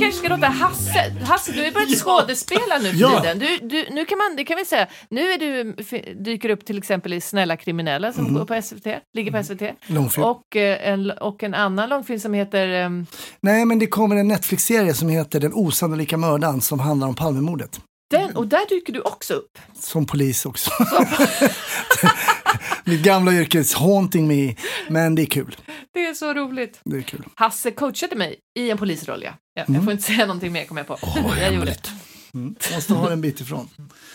Kanske 0.00 0.18
ska 0.18 0.28
låta 0.28 0.46
Hasse, 0.46 1.12
Hasse 1.24 1.52
du 1.52 1.64
ju 1.64 1.70
börjat 1.70 1.90
skådespela 1.98 2.78
nu 2.82 2.90
för 2.90 2.96
Ja. 3.00 3.20
tiden. 3.20 3.38
Du, 3.38 3.58
du, 3.68 3.86
nu 3.90 4.04
kan 4.04 4.18
man, 4.18 4.36
det 4.36 4.44
kan 4.44 4.56
vi 4.56 4.64
säga, 4.64 4.86
nu 5.10 5.20
är 5.32 5.38
du, 5.38 5.74
dyker 6.24 6.48
upp 6.50 6.64
till 6.64 6.78
exempel 6.78 7.12
i 7.12 7.20
Snälla 7.20 7.56
kriminella 7.56 8.12
som 8.12 8.34
går 8.34 8.44
på 8.44 8.62
SVT, 8.62 8.86
ligger 9.14 9.32
på 9.32 9.42
SVT. 9.44 9.62
Långfilm. 9.86 10.24
Och, 10.26 10.56
eh, 10.56 10.88
en, 10.92 11.10
och 11.10 11.42
en 11.42 11.54
annan 11.54 11.88
långfilm 11.88 12.20
som 12.20 12.34
heter 12.34 12.68
ehm, 12.68 13.06
Nej, 13.40 13.64
men 13.64 13.78
det 13.78 13.86
kommer 13.86 14.16
en 14.16 14.28
Netflix-serie 14.28 14.94
som 14.94 15.08
heter 15.08 15.40
Den 15.40 15.52
osannolika 15.54 16.16
mördaren 16.16 16.60
som 16.60 16.80
handlar 16.80 17.08
om 17.08 17.14
Palmemordet. 17.14 17.80
den, 18.10 18.36
och 18.36 18.46
där 18.46 18.68
dyker 18.68 18.92
du 18.92 19.00
också 19.00 19.34
upp. 19.34 19.58
Som 19.80 20.06
polis 20.06 20.46
också. 20.46 20.70
Mitt 22.90 23.02
gamla 23.02 23.32
yrke 23.32 23.58
is 23.58 23.74
haunting 23.74 24.28
me, 24.28 24.54
men 24.88 25.14
det 25.14 25.22
är 25.22 25.26
kul. 25.26 25.56
Det 25.94 26.06
är 26.06 26.14
så 26.14 26.34
roligt. 26.34 26.80
Det 26.84 26.96
är 26.96 27.02
kul. 27.02 27.24
Hasse 27.34 27.70
coachade 27.70 28.16
mig 28.16 28.36
i 28.58 28.70
en 28.70 28.78
polisroll, 28.78 29.22
ja. 29.22 29.30
ja 29.54 29.62
Mm. 29.62 29.74
Jag 29.74 29.84
får 29.84 29.92
inte 29.92 30.04
säga 30.04 30.26
någonting 30.26 30.52
mer, 30.52 30.64
kommer 30.64 30.80
jag 30.80 30.86
på. 30.86 30.98
Vad 31.22 31.38
jag 31.38 31.54
gjorde. 31.54 31.74
Mm. 32.34 32.54
Måste 32.74 32.94
ha 32.94 33.10
en 33.10 33.20
bit 33.20 33.40
ifrån. 33.40 33.68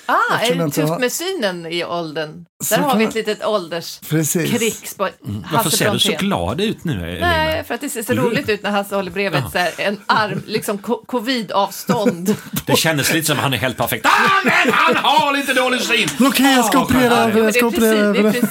Ah, 0.05 0.15
Eftersom 0.35 0.59
är 0.61 0.65
det 0.65 0.71
tufft 0.71 0.89
har- 0.89 0.99
med 0.99 1.11
synen 1.11 1.65
i 1.65 1.83
åldern? 1.83 2.45
Så 2.63 2.75
Där 2.75 2.81
har 2.81 2.89
kan 2.89 2.99
vi 2.99 3.05
ett 3.05 3.13
litet 3.15 3.45
ålderskrigs 3.45 4.33
Precis. 4.33 4.93
på 4.93 5.09
Varför 5.53 5.69
ser 5.69 5.91
du 5.93 5.99
så 5.99 6.11
glad 6.11 6.61
ut 6.61 6.83
nu, 6.83 7.09
Elina? 7.11 7.27
Nej, 7.27 7.63
för 7.63 7.75
att 7.75 7.81
det 7.81 7.89
ser 7.89 8.03
så 8.03 8.13
roligt 8.13 8.49
ut 8.49 8.63
när 8.63 8.71
Hasse 8.71 8.95
håller 8.95 9.11
bredvid 9.11 9.43
så 9.51 9.57
här, 9.57 9.73
en 9.77 9.97
arm, 10.05 10.41
liksom 10.47 10.77
co- 10.77 11.03
covid-avstånd. 11.05 12.35
Det 12.65 12.75
kändes 12.77 13.13
lite 13.13 13.27
som 13.27 13.37
att 13.37 13.43
han 13.43 13.53
är 13.53 13.57
helt 13.57 13.77
perfekt. 13.77 14.05
Ah, 14.05 14.09
men 14.43 14.73
han 14.73 14.95
har 14.95 15.33
lite 15.37 15.53
dålig 15.53 15.81
syn! 15.81 16.09
Okej, 16.27 16.55
jag 16.55 16.65
ska 16.65 16.81
operera 16.83 17.13
över 17.17 17.33
det, 17.33 17.39
är 17.59 17.61
precis, 17.71 17.79
det, 17.79 17.97
är 17.97 18.31
precis, 18.31 18.49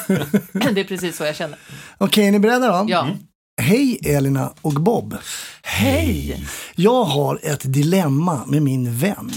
det 0.75 0.81
är 0.81 0.85
precis 0.85 1.17
så 1.17 1.25
jag 1.25 1.37
känner. 1.37 1.59
Okej, 1.99 2.27
är 2.29 2.33
ni 2.33 2.39
beredda 2.39 2.69
då? 2.69 2.85
Ja. 2.89 3.03
Mm. 3.03 3.17
Hej 3.63 3.99
Elina 4.05 4.53
och 4.63 4.73
Bob. 4.73 5.17
Hej! 5.63 6.45
Jag 6.75 7.05
har 7.05 7.41
ett 7.43 7.73
dilemma 7.73 8.45
med 8.47 8.63
min 8.63 8.97
vän. 8.99 9.33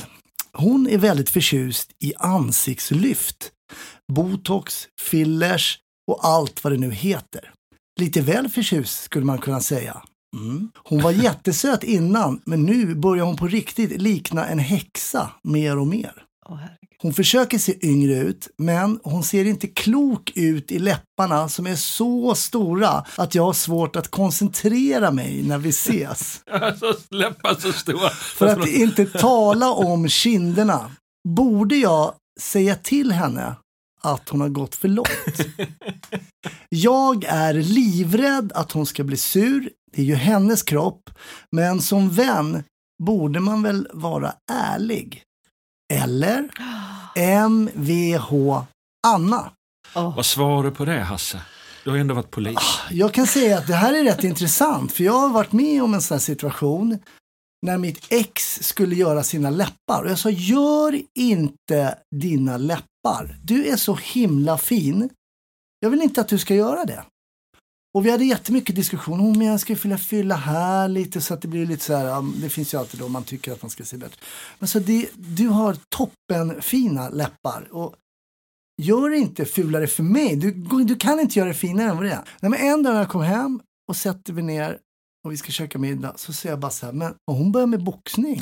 Hon 0.60 0.88
är 0.88 0.98
väldigt 0.98 1.30
förtjust 1.30 1.92
i 2.00 2.14
ansiktslyft, 2.18 3.52
botox, 4.14 4.88
fillers 5.02 5.80
och 6.12 6.26
allt 6.26 6.64
vad 6.64 6.74
det 6.74 6.78
nu 6.78 6.92
heter. 6.92 7.54
Lite 8.00 8.22
väl 8.22 8.50
förtjust 8.50 9.04
skulle 9.04 9.26
man 9.26 9.38
kunna 9.38 9.62
säga. 9.62 10.02
Mm. 10.36 10.72
Hon 10.84 11.02
var 11.02 11.12
jättesöt 11.24 11.84
innan, 11.84 12.42
men 12.46 12.64
nu 12.64 12.96
börjar 12.96 13.26
hon 13.26 13.36
på 13.36 13.48
riktigt 13.48 14.02
likna 14.02 14.48
en 14.48 14.60
häxa 14.60 15.32
mer 15.44 15.78
och 15.78 15.88
mer. 15.88 16.24
Åh. 16.50 16.60
Hon 17.02 17.14
försöker 17.14 17.58
se 17.58 17.88
yngre 17.88 18.14
ut, 18.14 18.48
men 18.58 19.00
hon 19.04 19.24
ser 19.24 19.46
inte 19.46 19.68
klok 19.68 20.32
ut 20.36 20.72
i 20.72 20.80
läpparna 20.80 21.50
som 21.50 21.68
är 21.68 21.76
så 21.76 22.36
stora 22.36 23.06
att 23.16 23.36
jag 23.36 23.44
har 23.44 23.54
svårt 23.54 23.96
att 23.96 24.08
koncentrera 24.08 25.12
mig 25.12 25.44
när 25.44 25.58
vi 25.58 25.70
ses. 25.70 26.42
Alltså, 26.52 26.94
läppar 27.10 27.56
så 27.56 27.72
stora. 27.72 28.10
För 28.10 28.48
att 28.48 28.68
inte 28.68 29.06
tala 29.06 29.72
om 29.72 30.10
kinderna. 30.10 30.92
Borde 31.30 31.76
jag 31.76 32.14
säga 32.40 32.76
till 32.76 33.12
henne 33.12 33.56
att 34.02 34.30
hon 34.30 34.42
har 34.42 34.50
gått 34.50 34.76
för 34.76 34.88
långt? 34.88 35.08
Jag 36.70 37.24
är 37.24 37.54
livrädd 37.54 38.52
att 38.56 38.72
hon 38.72 38.86
ska 38.86 39.04
bli 39.04 39.18
sur. 39.18 39.70
Det 39.92 40.02
är 40.02 40.06
ju 40.06 40.16
hennes 40.16 40.64
kropp. 40.64 41.10
Men 41.52 41.82
som 41.82 42.10
vän 42.10 42.64
borde 43.04 43.40
man 43.40 43.64
väl 43.64 43.88
vara 43.94 44.34
ärlig? 44.52 45.24
Eller? 45.94 46.50
MVH 47.50 48.32
Anna. 49.08 49.52
Åh, 49.96 50.16
Vad 50.16 50.26
svarar 50.26 50.64
du 50.64 50.72
på 50.72 50.86
det, 50.86 51.00
Hasse? 51.00 51.42
Du 51.84 51.90
har 51.90 51.98
ändå 51.98 52.14
varit 52.14 52.32
polis. 52.32 52.80
Jag 52.90 53.14
kan 53.14 53.28
säga 53.28 53.58
att 53.58 53.68
det 53.68 53.74
här 53.76 53.94
är 53.94 54.04
rätt 54.04 54.24
intressant 54.32 54.92
för 54.92 55.04
jag 55.04 55.14
har 55.14 55.30
varit 55.30 55.52
med 55.52 55.84
om 55.84 55.94
en 55.94 56.02
sån 56.02 56.16
här 56.16 56.20
situation 56.20 57.00
när 57.66 57.78
mitt 57.78 58.06
ex 58.10 58.64
skulle 58.64 58.96
göra 58.96 59.24
sina 59.24 59.50
läppar 59.50 60.04
och 60.04 60.10
jag 60.12 60.20
sa 60.20 60.30
gör 60.30 61.02
inte 61.20 61.98
dina 62.16 62.58
läppar. 62.58 63.38
Du 63.44 63.66
är 63.66 63.76
så 63.76 63.96
himla 63.96 64.58
fin. 64.58 65.10
Jag 65.80 65.90
vill 65.90 66.02
inte 66.02 66.22
att 66.22 66.28
du 66.28 66.38
ska 66.38 66.56
göra 66.56 66.86
det. 66.86 67.04
Och 67.98 68.06
vi 68.06 68.12
hade 68.12 68.26
jättemycket 68.26 68.76
diskussion 68.76 69.20
om 69.20 69.42
jag 69.42 69.60
ska 69.60 69.76
fylla, 69.76 69.98
fylla 69.98 70.36
här 70.36 70.88
lite 70.88 71.22
så 71.22 71.34
att 71.34 71.42
det 71.42 71.48
blir 71.48 71.66
lite 71.66 71.84
så 71.84 71.96
här, 71.96 72.42
det 72.42 72.50
finns 72.50 72.74
ju 72.74 72.78
alltid 72.78 73.00
då 73.00 73.08
man 73.08 73.24
tycker 73.24 73.52
att 73.52 73.62
man 73.62 73.70
ska 73.70 73.84
se 73.84 73.98
bättre. 73.98 74.22
Men 74.60 74.68
så 74.68 74.80
det, 74.80 75.10
du 75.16 75.48
har 75.48 75.78
toppen 75.90 76.62
fina 76.62 77.10
läppar 77.10 77.68
och 77.72 77.96
gör 78.82 79.10
det 79.10 79.18
inte 79.18 79.46
fulare 79.46 79.88
för 79.88 80.04
mig. 80.04 80.36
Du, 80.36 80.52
du 80.84 80.96
kan 80.96 81.20
inte 81.20 81.40
göra 81.40 81.48
det 81.48 81.56
finare 81.56 81.90
än 81.90 81.96
vad 81.96 82.06
det 82.06 82.12
är. 82.12 82.24
Nej, 82.40 82.52
men 82.52 82.60
en 82.60 82.84
dag 82.84 82.94
när 82.94 83.00
jag 83.00 83.10
kom 83.10 83.22
hem 83.22 83.62
och 83.90 83.96
sätter 83.96 84.34
vi 84.34 84.42
ner 84.42 84.80
och 85.26 85.32
vi 85.32 85.38
ska 85.38 85.52
käka 85.52 85.80
middag 85.80 86.14
så 86.16 86.34
säger 86.34 86.54
jag 86.54 86.60
bara 86.60 86.72
så 86.72 86.86
här, 86.86 86.94
men 86.94 87.14
och 87.32 87.36
hon 87.38 87.52
börjar 87.52 87.68
med 87.68 87.84
boxning. 87.84 88.42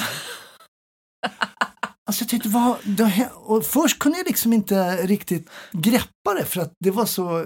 Alltså 2.07 2.23
jag 2.23 2.29
tyckte, 2.29 2.49
vad, 2.49 2.77
det, 2.83 3.03
har 3.03 3.29
och 3.35 3.65
först 3.65 3.99
kunde 3.99 4.17
jag 4.17 4.27
liksom 4.27 4.53
inte 4.53 4.95
riktigt 4.95 5.49
greppa 5.71 6.33
det 6.37 6.45
för 6.45 6.61
att 6.61 6.73
det 6.79 6.91
var 6.91 7.05
så, 7.05 7.45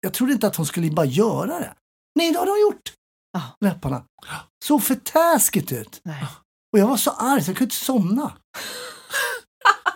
jag 0.00 0.12
trodde 0.14 0.32
inte 0.32 0.46
att 0.46 0.56
hon 0.56 0.66
skulle 0.66 0.90
bara 0.90 1.06
göra 1.06 1.58
det. 1.58 1.74
Nej, 2.18 2.32
det 2.32 2.38
har 2.38 2.46
hon 2.46 2.60
gjort. 2.60 2.92
Ah. 3.38 3.42
Läpparna. 3.64 4.04
Så 4.64 4.78
för 4.80 4.94
taskigt 4.94 5.72
ut. 5.72 6.00
nej. 6.04 6.24
Och 6.72 6.78
jag 6.78 6.86
var 6.86 6.96
så 6.96 7.10
arg 7.10 7.42
så 7.44 7.50
jag 7.50 7.56
kunde 7.56 7.64
inte 7.74 7.84
somna. 7.84 8.32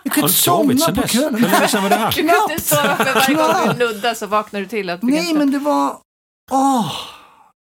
Jag 0.03 0.13
kunde 0.13 0.27
inte 0.29 0.41
somna 0.41 0.85
på 1.01 1.07
kvällen. 1.07 1.35
Hur 1.35 1.49
länge 1.51 1.67
sedan 1.67 1.83
var 1.83 1.89
det 1.89 1.95
här? 1.95 2.11
Du 2.11 2.27
kan 2.27 2.51
inte 2.51 2.63
sova 2.63 2.95
för 2.95 3.13
varje 3.13 3.35
gång 3.35 3.45
Knappt. 3.63 3.79
du 3.79 3.85
nuddar 3.87 4.13
så 4.13 4.27
vaknar 4.27 4.59
du 4.59 4.65
till. 4.65 4.89
Att 4.89 5.01
du 5.01 5.07
Nej, 5.07 5.33
men 5.33 5.51
det 5.51 5.59
var... 5.59 6.01
Åh! 6.51 6.91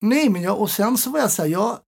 Nej, 0.02 0.30
men 0.30 0.42
jag... 0.42 0.62
Och 0.62 0.72
sen 0.72 0.98
så 0.98 1.10
var 1.10 1.20
jag 1.20 1.32
så 1.32 1.42
här, 1.42 1.50
jag 1.50 1.80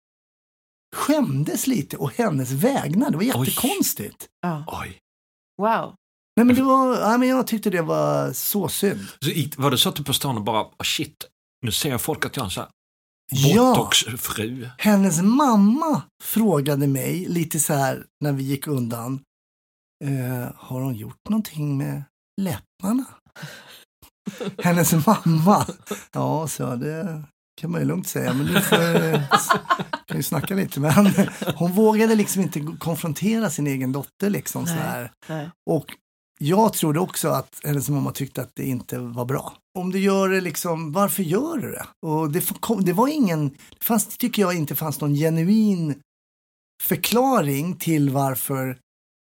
skämdes 0.95 1.67
lite 1.67 1.97
och 1.97 2.11
hennes 2.11 2.51
vägnar. 2.51 3.09
Det 3.09 3.17
var 3.17 3.23
Oj. 3.23 3.27
jättekonstigt. 3.49 4.27
Ja. 4.41 4.63
Oj. 4.67 4.97
Wow. 5.61 5.95
Nej, 6.37 6.45
men 6.45 6.55
det 6.55 6.61
var... 6.63 6.99
Ja, 6.99 7.17
men 7.17 7.27
jag 7.29 7.47
tyckte 7.47 7.69
det 7.69 7.81
var 7.81 8.33
så 8.33 8.67
synd. 8.67 9.07
Så 9.21 9.61
var 9.61 9.71
det 9.71 9.77
så 9.77 9.89
att 9.89 9.95
du 9.95 10.03
på 10.03 10.13
stan 10.13 10.37
och 10.37 10.43
bara, 10.43 10.61
oh 10.61 10.83
shit, 10.83 11.25
nu 11.61 11.71
ser 11.71 11.97
folk 11.97 12.25
att 12.25 12.35
jag 12.35 12.43
är 12.43 12.45
en 12.45 12.51
sån 12.51 12.63
här 12.63 12.71
Ja, 13.31 13.73
botoxfru? 13.75 14.69
hennes 14.77 15.21
mamma 15.21 16.01
frågade 16.23 16.87
mig 16.87 17.25
lite 17.29 17.59
så 17.59 17.73
här 17.73 18.05
när 18.21 18.31
vi 18.31 18.43
gick 18.43 18.67
undan. 18.67 19.19
Eh, 20.05 20.51
har 20.55 20.81
hon 20.81 20.95
gjort 20.95 21.29
någonting 21.29 21.77
med 21.77 22.03
läpparna? 22.41 23.05
hennes 24.63 24.93
mamma. 25.05 25.65
Ja, 26.13 26.47
så 26.47 26.75
det 26.75 27.23
kan 27.61 27.71
man 27.71 27.81
ju 27.81 27.87
lugnt 27.87 28.07
säga. 28.07 28.33
Men 28.33 28.45
du 28.45 28.61
får, 28.61 28.77
kan 30.07 30.17
ju 30.17 30.23
snacka 30.23 30.55
lite. 30.55 30.79
Men 30.79 31.11
hon 31.55 31.71
vågade 31.71 32.15
liksom 32.15 32.41
inte 32.41 32.67
konfrontera 32.79 33.49
sin 33.49 33.67
egen 33.67 33.91
dotter. 33.91 34.29
Liksom, 34.29 34.65
så 34.67 34.73
Nej. 34.73 34.83
här. 34.83 35.11
Nej. 35.27 35.49
Och 35.69 35.85
jag 36.37 36.73
trodde 36.73 36.99
också 36.99 37.29
att 37.29 37.59
hennes 37.63 37.89
mamma 37.89 38.11
tyckte 38.11 38.41
att 38.41 38.51
det 38.53 38.65
inte 38.65 38.97
var 38.99 39.25
bra. 39.25 39.53
Om 39.79 39.91
du 39.91 39.99
gör 39.99 40.29
det 40.29 40.41
liksom, 40.41 40.91
varför 40.91 41.23
gör 41.23 41.57
du 41.57 41.71
det? 41.71 41.85
Och 42.07 42.31
det, 42.31 42.59
kom, 42.59 42.85
det 42.85 42.93
var 42.93 43.07
ingen, 43.07 43.49
det 43.49 43.83
fanns, 43.83 44.17
tycker 44.17 44.41
jag 44.41 44.53
inte 44.53 44.75
fanns 44.75 45.01
någon 45.01 45.15
genuin 45.15 46.01
förklaring 46.83 47.75
till 47.75 48.09
varför, 48.09 48.77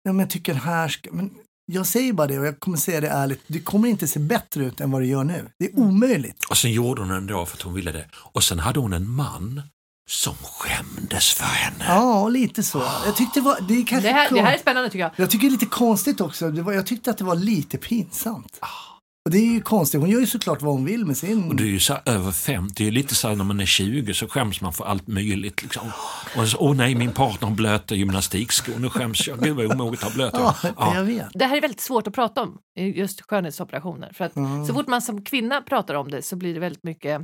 ja 0.05 0.13
men 0.13 0.19
jag 0.19 0.31
tycker 0.31 0.53
den 0.53 0.63
här 0.63 0.89
ska, 0.89 1.13
men 1.13 1.31
jag 1.73 1.87
säger 1.87 2.13
bara 2.13 2.27
det 2.27 2.39
och 2.39 2.47
jag 2.47 2.61
kommer 2.61 2.77
säga 2.77 3.01
det 3.01 3.09
ärligt, 3.09 3.41
du 3.47 3.61
kommer 3.61 3.89
inte 3.89 4.09
se 4.09 4.21
bättre 4.21 4.65
ut 4.65 4.81
än 4.81 4.91
vad 4.91 5.03
du 5.03 5.07
gör 5.07 5.25
nu. 5.25 5.49
Det 5.59 5.65
är 5.65 5.79
omöjligt. 5.79 6.45
Och 6.51 6.57
sen 6.57 6.73
gjorde 6.73 7.03
hon 7.03 7.09
det 7.09 7.17
ändå 7.17 7.47
för 7.47 7.57
att 7.57 7.63
hon 7.63 7.75
ville 7.75 7.93
det. 7.93 8.07
Och 8.15 8.45
sen 8.45 8.59
hade 8.59 8.81
hon 8.81 8.93
en 8.93 9.11
man 9.11 9.63
som 10.11 10.35
skämdes 10.35 11.33
för 11.33 11.45
henne. 11.45 11.85
Ja, 11.89 12.29
lite 12.29 12.63
så. 12.63 12.83
Jag 13.07 13.17
tyckte 13.17 13.41
det 13.41 13.45
var, 13.45 13.59
det 13.69 13.75
är 13.75 13.87
kanske 13.87 14.09
Det, 14.09 14.13
här, 14.15 14.31
det 14.31 14.41
här 14.43 14.55
är 14.55 14.59
spännande 14.59 14.91
tycker 14.91 14.99
jag. 15.05 15.11
Jag 15.17 15.31
tycker 15.31 15.47
det 15.47 15.49
är 15.49 15.53
lite 15.53 15.67
konstigt 15.67 16.21
också. 16.21 16.51
Det 16.51 16.63
var, 16.63 16.73
jag 16.73 16.87
tyckte 16.87 17.11
att 17.11 17.19
det 17.19 17.25
var 17.25 17.35
lite 17.37 17.79
pinsamt. 17.79 18.59
Och 19.27 19.31
det 19.31 19.39
är 19.39 19.53
ju 19.53 19.61
konstigt. 19.61 20.01
Hon 20.01 20.11
gör 20.11 20.21
ju 20.21 20.27
såklart 20.27 20.63
vad 20.63 20.73
hon 20.75 20.85
vill 20.85 21.07
med 21.07 21.17
sin... 21.17 21.49
Och 21.49 21.57
du 21.57 21.65
är 21.65 21.69
ju 21.69 21.81
så 21.81 21.97
över 22.07 22.33
50, 22.33 22.75
det 22.77 22.89
är 22.89 22.93
lite 22.93 23.15
så 23.15 23.29
här 23.29 23.37
när 23.37 23.45
man 23.45 23.61
är 23.61 23.67
20 23.67 24.15
så 24.15 24.29
skäms 24.29 24.61
man 24.61 24.73
för 24.73 24.85
allt 24.85 25.07
möjligt. 25.07 25.63
Liksom. 25.63 25.91
Och 26.37 26.49
så, 26.49 26.59
åh 26.59 26.77
nej, 26.77 26.95
min 26.95 27.13
partner 27.13 27.49
har 27.49 27.55
blöta 27.55 27.95
gymnastikskor, 27.95 28.79
nu 28.79 28.91
skäms 28.91 29.27
jag. 29.29 29.41
Gud 29.41 29.57
vad 29.57 29.73
omoget 29.73 30.01
att 30.03 30.09
ha 30.09 30.15
blöta. 30.15 30.39
Ja, 30.63 30.71
Ja. 30.77 30.95
jag 30.95 31.05
vet. 31.05 31.27
Det 31.35 31.45
här 31.47 31.57
är 31.57 31.61
väldigt 31.61 31.81
svårt 31.81 32.07
att 32.07 32.15
prata 32.15 32.43
om, 32.43 32.59
just 32.95 33.21
skönhetsoperationer. 33.31 34.13
För 34.15 34.25
att 34.25 34.33
så 34.67 34.75
fort 34.75 34.87
man 34.87 35.03
som 35.03 35.25
kvinna 35.25 35.61
pratar 35.63 35.95
om 35.95 36.11
det 36.11 36.23
så 36.23 36.37
blir 36.37 36.55
det 36.55 36.61
väldigt 36.61 36.85
mycket, 36.85 37.21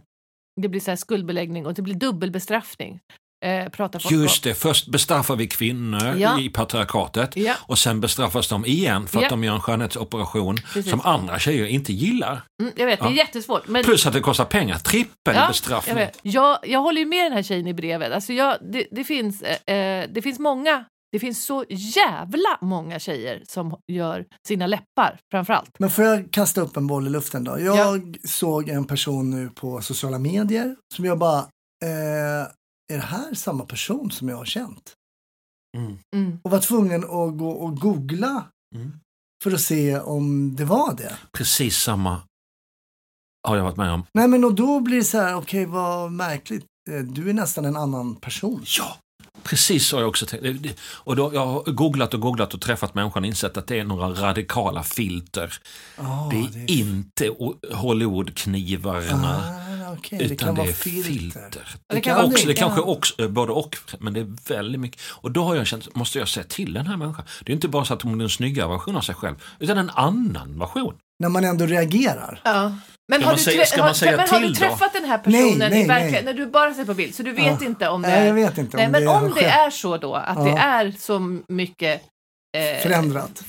det 0.61 0.69
blir 0.69 0.81
så 0.81 0.91
här 0.91 0.97
skuldbeläggning 0.97 1.67
och 1.67 1.75
det 1.75 1.83
blir 1.83 1.95
dubbelbestraffning. 1.95 3.01
Eh. 3.45 3.67
Just 4.11 4.45
det, 4.45 4.55
först 4.55 4.89
bestraffar 4.89 5.37
vi 5.37 5.47
kvinnor 5.47 6.17
Ja. 6.17 6.41
i 6.41 6.49
patriarkatet 6.49 7.37
Ja. 7.37 7.55
och 7.61 7.79
sen 7.79 8.01
bestraffas 8.01 8.49
de 8.49 8.65
igen 8.67 9.07
för 9.07 9.19
att 9.19 9.23
Ja. 9.23 9.29
de 9.29 9.45
gör 9.45 9.55
en 9.55 9.61
skönhetsoperation 9.61 10.57
Precis. 10.57 10.91
som 10.91 11.01
andra 11.01 11.39
tjejer 11.39 11.67
inte 11.67 11.93
gillar. 11.93 12.43
Mm, 12.63 12.73
jag 12.77 12.87
vet, 12.87 13.01
det 13.01 13.07
är 13.07 13.11
jättesvårt. 13.11 13.69
Men, 13.69 13.85
Plus 13.85 14.07
att 14.07 14.13
det 14.13 14.21
kostar 14.21 14.45
pengar, 14.45 14.79
trippel 14.79 15.13
ja, 15.25 15.33
jag, 15.35 15.49
bestraffning. 15.49 15.97
vet. 15.97 16.19
Jag, 16.23 16.59
jag 16.63 16.81
håller 16.81 17.01
ju 17.01 17.07
med 17.07 17.25
den 17.25 17.33
här 17.33 17.43
tjejen 17.43 17.67
i 17.67 17.75
brevet. 17.75 18.13
Alltså 18.13 18.33
jag, 18.33 18.57
det, 18.73 18.87
det, 18.91 19.05
finns, 19.05 19.43
eh, 19.43 19.75
eh, 19.77 20.09
det 20.11 20.23
finns 20.23 20.39
många, 20.39 20.85
det 21.13 21.19
finns 21.19 21.45
så 21.45 21.65
jävla 21.69 22.59
många 22.61 22.99
tjejer 22.99 23.43
som 23.49 23.77
gör 23.93 24.27
sina 24.47 24.67
läppar 24.67 25.21
framförallt. 25.31 25.79
Men 25.79 25.91
får 25.91 26.05
jag 26.05 26.31
kasta 26.31 26.61
upp 26.61 26.77
en 26.77 26.87
boll 26.87 27.07
i 27.07 27.11
luften 27.11 27.45
då? 27.45 27.61
Jag 27.61 28.17
såg 28.25 28.69
en 28.69 28.85
person 28.85 29.31
nu 29.31 29.49
på 29.49 29.81
sociala 29.83 30.19
medier 30.19 30.77
som 30.95 31.05
jag 31.05 31.19
bara, 31.19 31.39
eh, 31.85 32.47
är 32.93 32.97
det 32.97 33.01
här 33.01 33.35
samma 33.35 33.65
person 33.65 34.11
som 34.11 34.29
jag 34.29 34.37
har 34.37 34.45
känt? 34.45 34.93
Mm. 35.77 35.99
Mm. 36.17 36.41
och 36.45 36.51
var 36.51 36.59
tvungen 36.61 37.05
att 37.05 37.39
gå 37.39 37.51
och 37.51 37.77
googla 37.77 38.45
Mm. 38.75 38.93
för 39.43 39.51
att 39.53 39.61
se 39.61 39.99
om 40.01 40.57
det 40.57 40.65
var 40.65 40.95
det. 40.95 41.19
Precis 41.33 41.77
samma 41.77 42.23
har 43.49 43.57
jag 43.57 43.65
varit 43.65 43.77
med 43.77 43.93
om. 43.93 44.03
Nej 44.15 44.29
men 44.29 44.45
och 44.45 44.55
då 44.55 44.81
blir 44.81 44.97
det 44.97 45.05
så 45.05 45.19
här, 45.19 45.35
okej 45.37 45.67
vad 45.67 46.13
märkligt, 46.13 46.67
Eh, 46.91 47.03
du 47.03 47.31
är 47.31 47.35
nästan 47.35 47.65
en 47.65 47.77
annan 47.77 48.17
person. 48.17 48.63
Ja, 48.79 48.97
precis 49.51 49.87
så 49.87 49.97
har 49.97 50.01
jag 50.03 50.09
också 50.09 50.27
tänkt. 50.27 50.43
Det- 50.43 50.53
det- 50.53 50.77
Och 50.83 51.17
då, 51.17 51.31
jag 51.35 51.47
har 51.47 51.63
googlat 51.73 52.15
och 52.15 52.21
googlat 52.21 52.55
och 52.55 52.61
träffat 52.61 52.95
människan 52.95 53.23
och 53.23 53.27
insett 53.27 53.57
att 53.57 53.67
det 53.67 53.79
är 53.79 53.85
några 53.85 54.09
radikala 54.09 54.83
filter. 54.83 55.53
Ah, 55.97 56.29
det 56.31 56.37
är 56.37 56.71
inte 56.71 57.31
o- 57.31 57.57
Hollywoodknivarna. 57.73 59.37
Ah, 59.37 59.97
det 60.11 60.25
Utan 60.25 60.37
kan 60.37 60.55
det 60.55 60.61
vara 60.61 60.69
är 60.69 60.73
filter. 60.73 61.11
filter. 61.13 61.67
Det 61.87 61.95
Det, 61.95 62.01
kan 62.01 62.17
vara 62.17 62.27
också, 62.27 62.47
det 62.47 62.53
det, 62.53 62.59
kanske 62.59 62.81
också, 62.81 63.29
både 63.29 63.53
och, 63.53 63.77
men 63.99 64.13
det 64.13 64.21
är 64.21 64.49
väldigt 64.49 64.81
mycket. 64.81 65.01
Och 65.11 65.31
då 65.31 65.45
har 65.45 65.55
jag 65.55 65.67
känt, 65.67 65.95
måste 65.95 66.19
jag 66.19 66.29
säga 66.29 66.45
till 66.49 66.73
den 66.73 66.87
här 66.87 66.97
människan. 66.97 67.25
Det 67.45 67.53
är 67.53 67.55
inte 67.55 67.69
bara 67.69 67.85
så 67.85 67.95
att 67.95 68.03
hon 68.03 68.21
är 68.21 68.25
en 68.25 68.31
snyggare 68.31 68.69
version 68.69 68.97
av 68.97 69.01
sig 69.01 69.15
själv, 69.15 69.37
utan 69.59 69.79
en 69.79 69.91
annan 69.91 70.59
version. 70.59 70.95
När 71.21 71.29
man 71.29 71.45
ändå 71.45 71.67
reagerar. 71.67 72.41
Ja. 72.45 72.77
Men 73.09 73.23
har, 73.23 73.31
man 73.31 73.37
du, 73.37 73.43
säga- 73.43 73.65
har, 73.83 74.17
men 74.17 74.29
har 74.29 74.41
du 74.41 74.49
då? 74.49 74.55
träffat 74.55 74.93
den 74.93 75.05
här 75.05 75.19
personen 75.19 75.59
Nej, 75.59 75.71
nej, 75.71 75.85
i 75.85 75.87
verkligheten? 75.87 76.25
nej. 76.25 76.35
När 76.35 76.45
du 76.45 76.51
bara 76.51 76.75
sett 76.75 76.87
på 76.87 76.95
bild, 76.95 77.15
så 77.15 77.23
du 77.23 77.33
vet 77.33 77.61
Ja. 77.61 77.67
inte 77.67 77.89
om 77.89 78.03
det 78.03 78.09
Nej, 78.09 78.19
är... 78.21 78.27
jag 78.27 78.35
vet 78.35 78.59
inte 78.59 78.77
Nej, 78.77 78.87
om 78.87 78.93
men 78.93 79.03
det 79.03 79.09
om 79.09 79.33
det 79.35 79.45
är 79.45 79.71
så 79.71 79.97
då, 79.97 80.15
att 80.15 80.45
det 80.45 80.51
Ja. 80.51 80.59
är 80.59 80.91
så 80.99 81.39
mycket 81.49 82.03
eh, 82.57 82.83
Förändrat. 82.83 83.45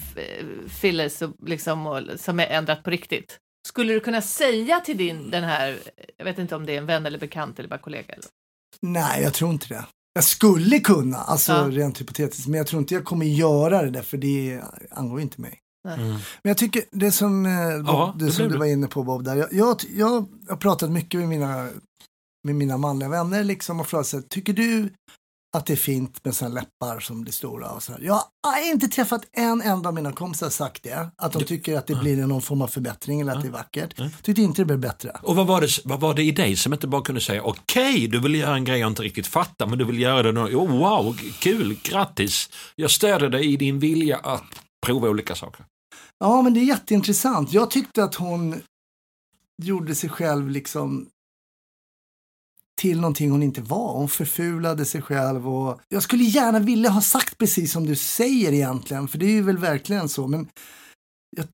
fillers 0.82 1.22
och 1.22 1.32
liksom, 1.46 1.88
och, 1.88 2.02
som 2.18 2.40
är 2.40 2.48
ändrat 2.48 2.84
på 2.84 2.90
riktigt. 2.90 3.38
Skulle 3.68 3.94
du 3.94 4.00
kunna 4.00 4.22
säga 4.22 4.80
till 4.80 4.98
din, 4.98 5.30
den 5.32 5.44
här, 5.44 5.78
jag 6.18 6.26
vet 6.26 6.38
inte 6.40 6.56
om 6.56 6.66
det 6.66 6.74
är 6.74 6.78
en 6.78 6.86
vän 6.86 7.06
eller 7.06 7.20
bekant 7.20 7.60
eller 7.60 7.70
bara 7.70 7.80
kollega? 7.80 8.14
Eller? 8.14 8.26
Nej, 8.82 9.24
jag 9.24 9.34
tror 9.34 9.52
inte 9.52 9.68
det. 9.68 9.86
Jag 10.14 10.24
skulle 10.24 10.80
kunna, 10.80 11.18
alltså 11.18 11.52
Ja. 11.52 11.68
rent 11.72 12.02
hypotetiskt, 12.02 12.48
men 12.48 12.58
jag 12.58 12.68
tror 12.68 12.80
inte 12.82 12.94
jag 12.94 13.06
kommer 13.06 13.26
göra 13.26 13.82
det 13.82 13.90
där 13.90 14.02
för 14.02 14.18
det 14.18 14.62
angår 14.90 15.22
inte 15.22 15.42
mig. 15.42 15.60
Mm. 15.88 16.10
Men 16.10 16.20
jag 16.44 16.58
tycker 16.58 16.84
det 16.92 17.12
som, 17.12 17.46
eh, 17.46 17.78
Bob, 17.78 17.88
Ja, 17.88 18.16
det 18.20 18.26
det 18.26 18.32
som 18.32 18.48
du 18.48 18.58
var 18.58 18.66
inne 18.66 18.88
på 18.88 19.04
Bob, 19.04 19.24
där, 19.24 19.36
jag, 19.36 19.54
jag, 19.54 19.82
jag 19.96 20.28
har 20.50 20.56
pratat 20.56 20.92
mycket 20.92 21.20
med 21.20 21.30
mina, 21.30 21.70
med 22.44 22.56
mina 22.56 22.78
manliga 22.78 23.10
vänner 23.10 23.44
liksom 23.44 23.80
och 23.80 23.88
frågat 23.88 24.30
tycker 24.30 24.54
du 24.54 24.90
att 25.58 25.66
det 25.66 25.74
är 25.74 25.78
fint 25.78 26.26
med 26.26 26.36
sådana 26.36 26.56
läppar 26.56 27.00
som 27.00 27.22
blir 27.22 27.34
stora 27.34 27.70
och 27.70 27.84
så 27.84 27.92
här. 27.92 28.00
Jag 28.02 28.24
har 28.48 28.72
inte 28.72 28.88
träffat 28.88 29.22
en 29.32 29.62
enda 29.62 29.90
av 29.90 29.96
mina 29.96 30.12
kompisar 30.12 30.50
sagt 30.50 30.84
det, 30.84 31.12
att 31.18 31.34
de 31.34 31.44
tycker 31.44 31.78
att 31.78 31.88
det 31.88 31.96
blir 31.96 32.28
någon 32.28 32.42
form 32.42 32.62
av 32.62 32.68
förbättring 32.68 33.22
eller 33.22 33.36
att 33.36 33.42
det 33.42 33.48
är 33.48 33.52
vackert. 33.52 34.02
Tyckte 34.24 34.42
inte 34.42 34.62
det 34.62 34.66
blev 34.66 34.80
bättre. 34.80 35.12
Och 35.24 35.36
vad 35.36 35.48
var, 35.48 35.62
det, 35.62 35.68
vad 35.86 36.00
var 36.00 36.14
det 36.14 36.24
i 36.24 36.32
dig 36.32 36.56
som 36.56 36.74
inte 36.74 36.88
bara 36.88 37.02
kunde 37.02 37.22
säga 37.22 37.44
okej, 37.44 38.08
du 38.08 38.20
vill 38.20 38.36
göra 38.36 38.56
en 38.56 38.66
grej 38.66 38.80
jag 38.80 38.88
inte 38.88 39.04
riktigt 39.04 39.28
fattar, 39.28 39.68
men 39.68 39.78
du 39.78 39.86
vill 39.86 40.00
göra 40.00 40.24
det. 40.24 40.32
nu. 40.32 40.56
Oh, 40.56 40.80
wow, 40.80 41.18
kul, 41.40 41.78
grattis. 41.84 42.50
Jag 42.76 42.92
stöder 42.92 43.30
dig 43.30 43.54
i 43.54 43.58
din 43.58 43.80
vilja 43.80 44.18
att 44.18 44.44
prova 44.86 45.10
olika 45.10 45.36
saker. 45.36 45.66
Ja, 46.20 46.42
men 46.42 46.54
det 46.54 46.60
är 46.60 46.64
jätteintressant. 46.66 47.54
Jag 47.54 47.72
tyckte 47.72 48.04
att 48.04 48.16
hon 48.16 48.62
gjorde 49.64 49.96
sig 49.96 50.10
själv 50.10 50.50
liksom 50.50 51.08
till 52.82 53.00
någonting 53.02 53.32
hon 53.32 53.44
inte 53.44 53.62
var. 53.62 53.94
Hon 53.94 54.10
förfulade 54.10 54.86
sig 54.86 55.02
själv 55.02 55.50
och 55.50 55.82
jag 55.90 56.04
skulle 56.04 56.24
gärna 56.24 56.60
vilja 56.60 56.90
ha 56.90 57.02
sagt 57.02 57.38
precis 57.38 57.72
som 57.72 57.86
du 57.86 57.96
säger 57.96 58.54
egentligen, 58.54 59.08
för 59.08 59.18
det 59.18 59.26
är 59.26 59.32
ju 59.32 59.42
väl 59.42 59.58
verkligen 59.58 60.10
så, 60.10 60.28
men 60.28 60.48
jag 61.38 61.46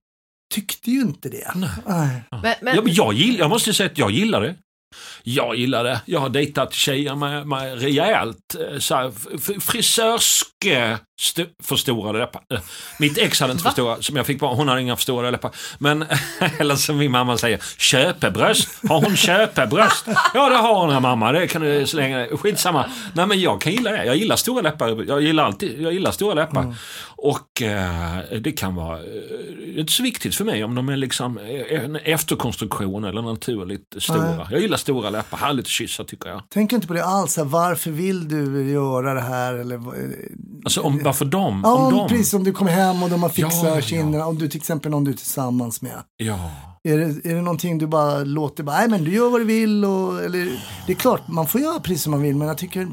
tyckte 0.54 0.90
ju 0.90 1.00
inte 1.00 1.28
det. 1.28 1.52
Nej. 1.54 1.70
Nej. 1.86 2.22
Men, 2.30 2.54
men, 2.62 2.74
Ja, 2.76 2.82
men 2.82 2.94
jag, 2.94 3.12
gill, 3.14 3.38
jag 3.38 3.50
måste 3.50 3.70
ju 3.70 3.74
säga 3.74 3.90
att 3.90 3.98
jag 3.98 4.10
gillar 4.10 4.40
det. 4.40 4.56
Jag 5.22 5.56
gillar 5.56 5.84
det. 5.84 6.02
Jag 6.06 6.20
har 6.20 6.28
dejtat 6.28 6.72
tjejer 6.74 7.14
med, 7.14 7.46
med 7.46 7.80
rejält 7.80 8.54
eh, 8.72 8.78
så 8.78 8.94
här, 8.94 9.12
f- 9.34 9.62
frisörsk 9.62 10.46
stu, 10.46 10.96
förstorade 11.62 12.18
läppar. 12.18 12.42
Eh, 12.50 12.60
Mitt 12.98 13.18
ex 13.18 13.40
hade 13.40 13.52
inte 13.52 13.64
Va? 13.64 13.70
för 13.70 13.74
stora, 13.74 14.02
som 14.02 14.16
jag 14.16 14.26
fick 14.26 14.40
barn, 14.40 14.56
hon 14.56 14.68
hade 14.68 14.80
inga 14.82 14.96
förstorade 14.96 15.30
läppar. 15.30 15.50
Men, 15.78 16.04
eller 16.58 16.76
som 16.76 16.96
min 16.98 17.10
mamma 17.10 17.38
säger, 17.38 17.60
köpebröst. 17.78 18.68
Har 18.88 19.00
hon 19.04 19.16
köpebröst? 19.16 20.06
Ja 20.34 20.48
det 20.48 20.56
har 20.56 20.86
hon 20.86 21.02
mamma, 21.02 21.32
det 21.32 21.46
kan 21.46 21.62
du 21.62 21.86
slänga. 21.86 22.26
Skitsamma. 22.36 22.84
Nej 23.14 23.26
men 23.26 23.40
jag 23.40 23.60
kan 23.60 23.72
gilla 23.72 23.90
det. 23.90 24.04
Jag 24.04 24.16
gillar 24.16 24.36
stora 24.36 24.62
läppar. 24.62 25.04
Jag 25.08 25.22
gillar 25.22 25.44
alltid, 25.44 25.80
jag 25.80 25.92
gillar 25.92 26.10
stora 26.10 26.34
läppar. 26.34 26.74
Och 27.20 27.62
eh, 27.62 28.18
det 28.40 28.52
kan 28.52 28.74
vara 28.74 28.98
eh, 28.98 29.78
inte 29.78 29.92
så 29.92 30.02
viktigt 30.02 30.34
för 30.34 30.44
mig 30.44 30.64
om 30.64 30.74
de 30.74 30.88
är 30.88 30.96
liksom 30.96 31.38
eh, 31.38 31.84
en 31.84 31.96
efterkonstruktion 31.96 33.04
eller 33.04 33.22
naturligt 33.22 33.94
stora. 33.98 34.36
Nej. 34.36 34.46
Jag 34.50 34.60
gillar 34.60 34.76
stora 34.76 35.10
läppar, 35.10 35.38
härligt 35.38 35.64
att 35.64 35.70
kyssa 35.70 36.04
tycker 36.04 36.28
jag. 36.28 36.42
Tänker 36.50 36.76
inte 36.76 36.88
på 36.88 36.94
det 36.94 37.04
alls, 37.04 37.36
här, 37.36 37.44
varför 37.44 37.90
vill 37.90 38.28
du 38.28 38.70
göra 38.72 39.14
det 39.14 39.20
här? 39.20 39.54
Eller, 39.54 39.76
vad- 39.76 39.94
Alltså 40.64 40.80
om, 40.80 41.02
varför 41.08 41.24
de? 41.24 41.60
ja, 41.64 41.74
om 41.74 41.94
de? 41.94 42.08
precis, 42.08 42.34
om 42.34 42.44
du 42.44 42.52
kommer 42.52 42.70
hem 42.70 43.02
och 43.02 43.10
de 43.10 43.22
har 43.22 43.30
fixat 43.30 43.64
Ja, 43.64 43.74
ja. 43.74 43.80
kinderna, 43.80 44.26
om 44.26 44.38
du 44.38 44.48
till 44.48 44.58
exempel 44.58 44.90
någon 44.90 45.04
du 45.04 45.10
är 45.10 45.16
tillsammans 45.16 45.82
med. 45.82 46.02
Ja. 46.16 46.50
Är 46.88 46.98
det, 46.98 47.30
är 47.30 47.34
det 47.34 47.42
någonting 47.42 47.78
du 47.78 47.86
bara 47.86 48.18
låter, 48.18 48.62
bara, 48.62 48.76
nej 48.78 48.88
men 48.88 49.04
du 49.04 49.14
gör 49.14 49.30
vad 49.30 49.40
du 49.40 49.44
vill 49.44 49.84
och, 49.84 50.24
eller, 50.24 50.64
det 50.86 50.92
är 50.92 50.96
klart, 50.96 51.28
man 51.28 51.46
får 51.46 51.60
göra 51.60 51.80
precis 51.80 52.02
som 52.02 52.10
man 52.10 52.22
vill, 52.22 52.36
men 52.36 52.48
jag 52.48 52.58
tycker, 52.58 52.88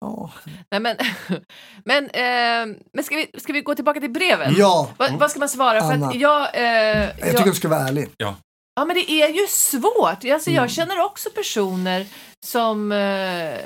ja, 0.00 0.30
nej, 0.70 0.80
men, 0.80 0.96
men, 1.84 2.04
eh, 2.04 2.76
men 2.92 3.04
ska, 3.04 3.16
vi, 3.16 3.40
ska 3.40 3.52
vi 3.52 3.60
gå 3.60 3.74
tillbaka 3.74 4.00
till 4.00 4.10
breven? 4.10 4.54
ja, 4.56 4.90
Vad, 4.96 5.12
vad 5.12 5.30
ska 5.30 5.38
man 5.40 5.48
svara? 5.48 5.80
För 5.80 6.06
att 6.06 6.14
jag, 6.14 6.54
eh, 6.54 6.62
jag 6.62 7.12
jag, 7.20 7.30
tycker 7.30 7.44
du 7.44 7.54
ska 7.54 7.68
vara 7.68 7.88
ärlig. 7.88 8.08
Ja, 8.16 8.84
men 8.84 8.94
det 8.94 9.10
är 9.10 9.28
ju 9.28 9.46
svårt. 9.48 10.24
Alltså, 10.32 10.50
Mm. 10.50 10.62
Jag 10.62 10.70
känner 10.70 11.04
också 11.04 11.28
personer 11.30 12.06
som... 12.46 12.92
Eh, 12.92 13.58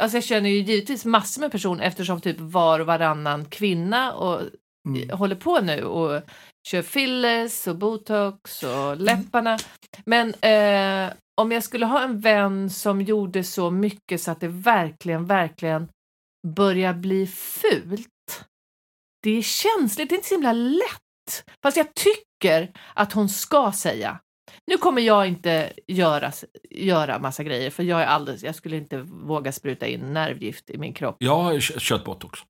alltså 0.00 0.16
jag 0.16 0.24
känner 0.24 0.50
ju 0.50 0.56
givetvis 0.60 1.04
massor 1.04 1.40
med 1.40 1.52
personer 1.52 1.84
eftersom 1.84 2.20
typ 2.20 2.40
var 2.40 2.80
och 2.80 2.86
varannan 2.86 3.44
kvinna 3.44 4.12
och 4.12 4.40
Mm. 4.86 5.18
håller 5.18 5.36
på 5.36 5.60
nu 5.60 5.84
och 5.84 6.22
kör 6.68 6.82
fillers 6.82 7.66
och 7.66 7.76
botox 7.76 8.62
och 8.62 8.96
läpparna. 8.96 9.58
Men 10.04 10.34
eh, 10.34 11.12
om 11.40 11.52
jag 11.52 11.62
skulle 11.64 11.86
ha 11.86 12.02
en 12.02 12.20
vän 12.20 12.70
som 12.70 13.02
gjorde 13.02 13.44
så 13.44 13.70
mycket 13.70 14.20
så 14.22 14.30
att 14.30 14.40
det 14.40 14.48
verkligen, 14.48 15.26
verkligen 15.26 15.88
börjar 16.56 16.94
bli 16.94 17.26
fult. 17.26 18.44
Det 19.22 19.30
är 19.30 19.42
känsligt, 19.42 20.08
det 20.08 20.14
är 20.14 20.16
inte 20.16 20.28
så 20.28 20.34
himla 20.34 20.52
lätt. 20.52 21.44
Fast 21.62 21.76
jag 21.76 21.86
tycker 21.94 22.72
att 22.94 23.12
hon 23.12 23.28
ska 23.28 23.72
säga 23.72 24.20
nu 24.66 24.76
kommer 24.78 25.02
jag 25.02 25.26
inte 25.26 25.72
göra, 25.86 26.32
göra 26.70 27.18
massa 27.18 27.42
grejer 27.44 27.70
för 27.70 27.82
jag 27.82 28.00
är 28.02 28.06
alldeles, 28.06 28.42
jag 28.42 28.54
skulle 28.54 28.76
inte 28.76 28.98
våga 29.02 29.52
spruta 29.52 29.86
in 29.86 30.00
nervgift 30.12 30.70
i 30.70 30.78
min 30.78 30.92
kropp. 30.94 31.16
Jag 31.18 31.36
har 31.42 31.60
kö- 31.60 31.74
kört 31.78 32.04
botox. 32.04 32.40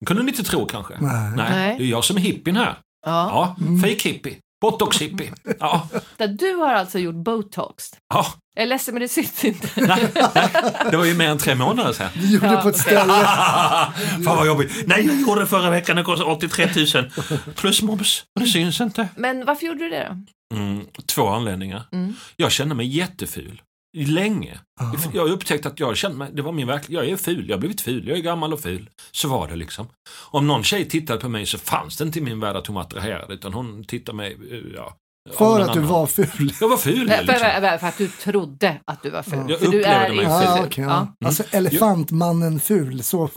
Det 0.00 0.06
kunde 0.06 0.22
ni 0.22 0.30
inte 0.30 0.42
tro 0.44 0.66
kanske? 0.66 0.94
Nej. 1.00 1.32
Nej. 1.36 1.78
Det 1.78 1.84
är 1.84 1.88
jag 1.88 2.04
som 2.04 2.16
är 2.16 2.20
hippien 2.20 2.56
här. 2.56 2.74
Ja. 3.06 3.56
Ja, 3.60 3.80
fake 3.82 4.08
hippie. 4.08 4.36
Botox 4.60 5.02
hippie. 5.02 5.32
Ja, 5.60 5.88
Där 6.16 6.28
Du 6.28 6.54
har 6.54 6.74
alltså 6.74 6.98
gjort 6.98 7.14
botox. 7.14 7.90
ja. 8.14 8.26
Jag 8.54 8.62
är 8.62 8.66
ledsen 8.68 8.94
men 8.94 9.00
det 9.02 9.08
sitter 9.08 9.48
inte. 9.48 9.68
Nej, 9.76 10.08
nej, 10.34 10.48
det 10.90 10.96
var 10.96 11.04
ju 11.04 11.14
mer 11.14 11.28
än 11.28 11.38
tre 11.38 11.54
månader 11.54 11.92
sedan. 11.92 12.08
Du 12.14 12.32
gjorde 12.34 12.46
Ja, 12.46 12.52
det 12.56 12.62
på 12.62 12.68
ett 12.68 12.74
okej. 12.74 12.82
ställe. 12.96 13.12
Fan 14.24 14.36
vad 14.36 14.46
jobbigt. 14.46 14.72
Nej, 14.86 15.06
jag 15.06 15.20
gjorde 15.20 15.40
det 15.40 15.46
förra 15.46 15.70
veckan. 15.70 15.96
Det 15.96 16.02
kostade 16.02 16.30
83 16.30 16.68
000. 16.94 17.10
Plus 17.56 17.82
moms. 17.82 18.24
Det 18.40 18.46
syns 18.46 18.80
inte. 18.80 19.08
Men 19.16 19.44
varför 19.44 19.66
gjorde 19.66 19.78
du 19.78 19.90
det 19.90 20.08
då? 20.08 20.16
Mm, 20.52 20.86
två 21.06 21.28
anledningar. 21.28 21.82
Mm. 21.92 22.14
Jag 22.36 22.52
kände 22.52 22.74
mig 22.74 22.86
jätteful. 22.86 23.62
Länge. 23.96 24.58
Aha. 24.80 24.94
Jag 25.12 25.22
har 25.22 25.28
upptäckt 25.28 25.66
att 25.66 25.80
jag 25.80 25.96
kände 25.96 26.16
mig, 26.18 26.30
det 26.32 26.42
var 26.42 26.52
min 26.52 26.66
verklighet. 26.66 27.04
Jag 27.04 27.12
är 27.12 27.16
ful, 27.16 27.48
jag 27.48 27.56
har 27.56 27.60
blivit 27.60 27.80
ful, 27.80 28.08
jag 28.08 28.18
är 28.18 28.22
gammal 28.22 28.52
och 28.52 28.60
ful. 28.60 28.90
Så 29.10 29.28
var 29.28 29.48
det 29.48 29.56
liksom. 29.56 29.86
Om 30.30 30.46
någon 30.46 30.62
tjej 30.64 30.88
tittade 30.88 31.20
på 31.20 31.28
mig 31.28 31.46
så 31.46 31.58
fanns 31.58 31.96
det 31.96 32.04
inte 32.04 32.18
i 32.18 32.22
min 32.22 32.40
värld 32.40 32.56
att 32.56 32.66
hon 32.66 32.74
var 32.74 32.82
attraherad. 32.82 33.30
Utan 33.30 33.52
hon 33.52 33.84
tittade 33.84 34.16
mig, 34.16 34.36
eh, 34.50 34.58
ja. 34.74 34.96
För 35.30 35.60
att 35.60 35.72
du 35.72 35.78
annan. 35.78 35.88
var 35.92 36.06
ful. 36.06 36.54
Jag 36.60 36.68
var 36.68 36.76
ful 36.76 37.08
För, 37.08 37.22
liksom. 37.22 37.38
för, 37.38 37.78
för 37.78 37.86
att 37.86 37.98
du 37.98 38.08
trodde 38.08 38.80
att 38.86 39.02
du 39.02 39.10
var 39.10 39.22
ful. 39.22 39.44
Jag 39.48 39.58
för 39.58 39.66
du 39.66 39.78
upplevde 39.78 39.88
är 39.88 40.08
mig 40.08 40.24
inte 40.24 40.38
ful. 40.38 40.46
Ja, 40.46 40.56
ful. 40.56 40.66
okej, 40.66 40.84
Ja. 40.84 41.08
ja. 41.18 41.26
Alltså 41.26 41.44
elefantmannen 41.50 42.60
ful, 42.60 43.02
så 43.02 43.30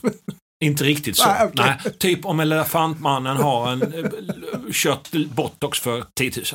Inte 0.63 0.83
riktigt 0.83 1.17
så. 1.17 1.27
Nej, 1.27 1.47
okej. 1.53 1.75
Nej, 1.83 1.93
typ 1.97 2.25
om 2.25 2.39
elefantmannen 2.39 3.37
har 3.37 3.71
en 3.71 3.81
eh, 3.81 4.05
kört 4.71 5.11
botox 5.11 5.79
för 5.79 6.03
10 6.13 6.31
000. 6.35 6.45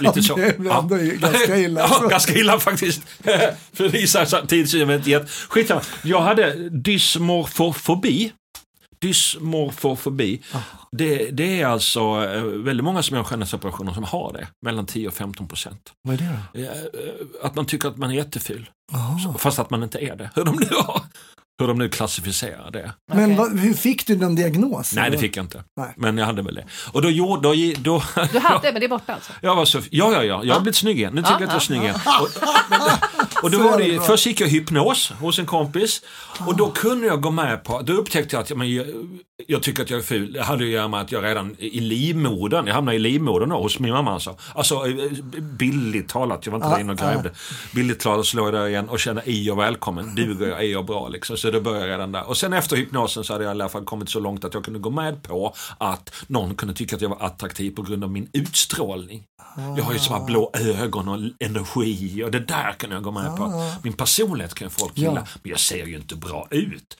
Lite 0.00 0.22
så. 0.22 0.36
det 0.36 0.44
är 0.46 0.54
Ja. 0.64 0.78
ändå 0.82 0.96
ganska 1.28 1.56
illa. 1.58 1.80
Ja, 2.02 2.08
ganska 2.08 2.34
illa 2.34 2.60
faktiskt. 2.60 3.02
för 3.72 3.88
Lisa 3.88 4.26
sa 4.26 4.46
10 4.46 4.62
000, 4.62 4.68
jag 4.80 4.86
vet 4.86 4.96
inte. 4.98 5.10
jätte- 5.10 5.26
Skitsamma. 5.48 5.80
Jag 6.02 6.20
hade 6.20 6.68
dysmorfofobi. 6.68 8.32
Dysmorfofobi. 9.00 10.42
Det, 10.92 11.30
det 11.30 11.60
är 11.60 11.66
alltså 11.66 12.00
eh, 12.00 12.42
väldigt 12.42 12.84
många 12.84 13.02
som 13.02 13.16
gör 13.16 13.24
skönhetsoperationer 13.24 13.92
som 13.92 14.04
har 14.04 14.32
det. 14.32 14.46
Mellan 14.66 14.86
10 14.86 15.08
och 15.08 15.14
15 15.14 15.48
procent. 15.48 15.92
Vad 16.02 16.14
är 16.14 16.18
det 16.18 16.38
då? 16.54 16.60
Eh, 16.60 16.66
eh, 16.68 17.46
Att 17.46 17.54
man 17.54 17.66
tycker 17.66 17.88
att 17.88 17.96
man 17.96 18.10
är 18.10 18.14
jätteful. 18.14 18.70
Jaha. 18.92 19.34
Fast 19.38 19.58
att 19.58 19.70
man 19.70 19.82
inte 19.82 19.98
är 19.98 20.16
det. 20.16 20.30
Hur 20.34 20.44
de 20.44 20.56
nu 20.56 20.68
har. 20.76 21.00
Hur 21.60 21.66
de 21.68 21.78
nu 21.78 21.88
klassificerar 21.88 22.70
det. 22.70 22.92
Men 23.12 23.36
vad, 23.36 23.58
hur 23.60 23.74
fick 23.74 24.06
du 24.06 24.16
någon 24.16 24.34
diagnos? 24.34 24.92
Nej, 24.94 25.10
det 25.10 25.18
fick 25.18 25.36
jag 25.36 25.44
inte. 25.44 25.64
Nej. 25.76 25.94
Men 25.96 26.18
jag 26.18 26.26
hade 26.26 26.42
väl 26.42 26.54
det. 26.54 26.64
Och 26.92 27.02
då 27.02 27.10
gjorde... 27.10 27.42
Då, 27.42 27.54
då, 27.78 28.02
Du 28.32 28.38
hade, 28.38 28.60
men 28.72 28.80
det 28.80 28.84
är 28.86 28.88
borta 28.88 29.14
alltså? 29.14 29.32
Jag 29.42 29.56
var 29.56 29.64
så, 29.64 29.78
ja, 29.90 30.12
ja, 30.12 30.24
ja, 30.24 30.44
jag 30.44 30.54
har 30.54 30.60
blivit 30.60 30.76
snygg 30.76 30.98
igen. 30.98 31.14
Nu 31.14 31.20
tycker 31.22 31.32
jag 31.32 31.42
att 31.42 31.48
jag 31.48 31.56
är 31.56 31.60
snygg 31.60 31.82
igen. 31.82 31.94
Och, 32.20 32.28
men, 32.70 32.80
och 33.42 33.50
då 33.50 33.58
Så 33.58 33.64
var 33.64 33.78
det, 33.78 33.84
ju- 33.84 34.00
först 34.00 34.26
gick 34.26 34.40
jag 34.40 34.48
hypnos 34.48 35.10
hos 35.10 35.38
en 35.38 35.46
kompis 35.46 36.02
och 36.46 36.56
då 36.56 36.70
kunde 36.70 37.06
jag 37.06 37.20
gå 37.20 37.30
med 37.30 37.64
på, 37.64 37.82
då 37.82 37.92
upptäckte 37.92 38.36
jag 38.36 38.42
att 38.42 38.56
men, 38.56 38.74
jag, 38.74 38.86
jag 39.46 39.62
tycker 39.62 39.82
att 39.82 39.90
jag 39.90 39.98
är 39.98 40.04
ful. 40.04 40.32
Det 40.32 40.42
hade 40.42 40.64
att 40.64 40.70
göra 40.70 40.88
med 40.88 41.00
att 41.00 41.12
jag 41.12 41.24
redan 41.24 41.56
i 41.58 41.80
livmodern, 41.80 42.66
jag 42.66 42.74
hamnade 42.74 42.96
i 42.96 42.98
livmodern 42.98 43.48
då, 43.48 43.56
hos 43.62 43.78
min 43.78 43.92
mamma 43.92 44.12
alltså. 44.12 44.36
Alltså 44.54 44.74
eh, 44.74 44.94
billigt 45.40 46.08
talat, 46.08 46.46
jag 46.46 46.50
var 46.52 46.56
inte 46.58 46.68
Ja, 46.68 46.74
där 46.74 46.80
inne 46.80 46.92
och 46.92 46.98
grävde. 46.98 47.30
Billigt 47.74 48.00
talat 48.00 48.26
slår 48.26 48.44
jag 48.46 48.54
där 48.54 48.68
igen 48.68 48.88
och 48.88 49.00
kände 49.00 49.22
är 49.26 49.42
jag 49.46 49.56
välkommen, 49.56 50.14
duger 50.14 50.46
jag, 50.48 50.58
är 50.64 50.68
jag 50.72 50.84
bra 50.86 51.08
liksom. 51.08 51.36
Så 51.42 51.50
det 51.50 51.60
började 51.60 51.86
jag 51.86 51.92
redan 51.94 52.12
där. 52.12 52.28
Och 52.28 52.36
sen 52.36 52.52
efter 52.52 52.76
hypnosen 52.76 53.24
så 53.24 53.32
hade 53.32 53.44
jag 53.44 53.50
i 53.50 53.54
alla 53.54 53.68
fall 53.68 53.84
kommit 53.84 54.10
så 54.10 54.20
långt 54.20 54.44
att 54.44 54.54
jag 54.54 54.64
kunde 54.64 54.78
gå 54.80 54.90
med 54.90 55.22
på 55.22 55.54
att 55.78 56.14
någon 56.26 56.54
kunde 56.54 56.74
tycka 56.74 56.96
att 56.96 57.02
jag 57.02 57.08
var 57.08 57.26
attraktiv 57.26 57.70
på 57.70 57.82
grund 57.82 58.04
av 58.04 58.10
min 58.10 58.28
utstrålning. 58.32 59.24
Jag 59.76 59.84
har 59.84 59.92
ju 59.92 59.98
så 59.98 60.14
här 60.14 60.24
blå 60.24 60.50
ögon 60.54 61.08
och 61.08 61.18
energi 61.44 62.22
och 62.24 62.30
det 62.30 62.40
där 62.40 62.72
kan 62.72 62.90
jag 62.90 63.02
gå 63.02 63.10
med 63.10 63.36
på. 63.36 63.72
Min 63.82 63.92
personlighet 63.92 64.54
kan 64.54 64.70
folk 64.70 64.98
gilla, 64.98 65.12
Ja. 65.14 65.26
men 65.42 65.50
jag 65.50 65.60
ser 65.60 65.86
ju 65.86 65.96
inte 65.96 66.16
bra 66.16 66.46
ut. 66.50 66.96